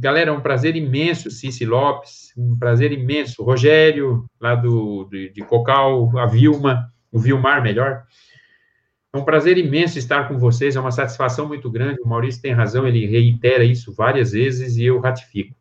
[0.01, 3.43] Galera, é um prazer imenso, Cici Lopes, um prazer imenso.
[3.43, 8.05] Rogério, lá do, de, de Cocal, a Vilma, o Vilmar, melhor.
[9.13, 12.01] É um prazer imenso estar com vocês, é uma satisfação muito grande.
[12.01, 15.57] O Maurício tem razão, ele reitera isso várias vezes e eu ratifico.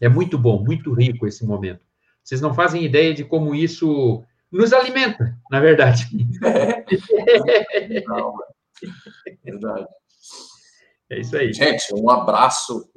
[0.00, 1.84] É muito bom, muito rico esse momento.
[2.24, 6.08] Vocês não fazem ideia de como isso nos alimenta, na verdade.
[8.06, 8.34] Não,
[9.44, 9.86] verdade.
[11.10, 11.52] É isso aí.
[11.52, 12.88] Gente, um abraço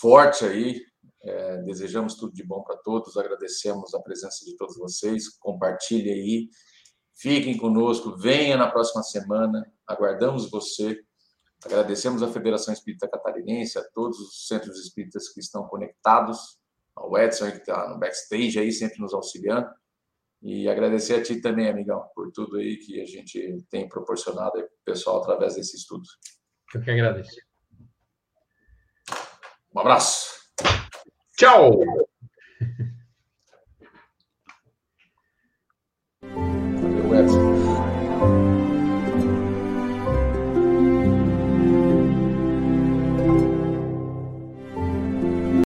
[0.00, 0.80] forte aí.
[1.22, 3.16] É, desejamos tudo de bom para todos.
[3.16, 5.28] Agradecemos a presença de todos vocês.
[5.38, 6.48] Compartilhe aí.
[7.14, 8.16] Fiquem conosco.
[8.16, 9.70] Venha na próxima semana.
[9.86, 11.00] Aguardamos você.
[11.64, 16.58] Agradecemos a Federação Espírita Catarinense, a todos os centros espíritas que estão conectados,
[16.94, 19.68] ao Edson, que está no backstage aí, sempre nos auxiliando.
[20.40, 24.62] E agradecer a ti também, amigão, por tudo aí que a gente tem proporcionado para
[24.62, 26.04] o pessoal através desse estudo.
[26.72, 27.47] Eu que agradeço.
[29.78, 30.26] Um abraço.
[31.36, 32.07] Tchau!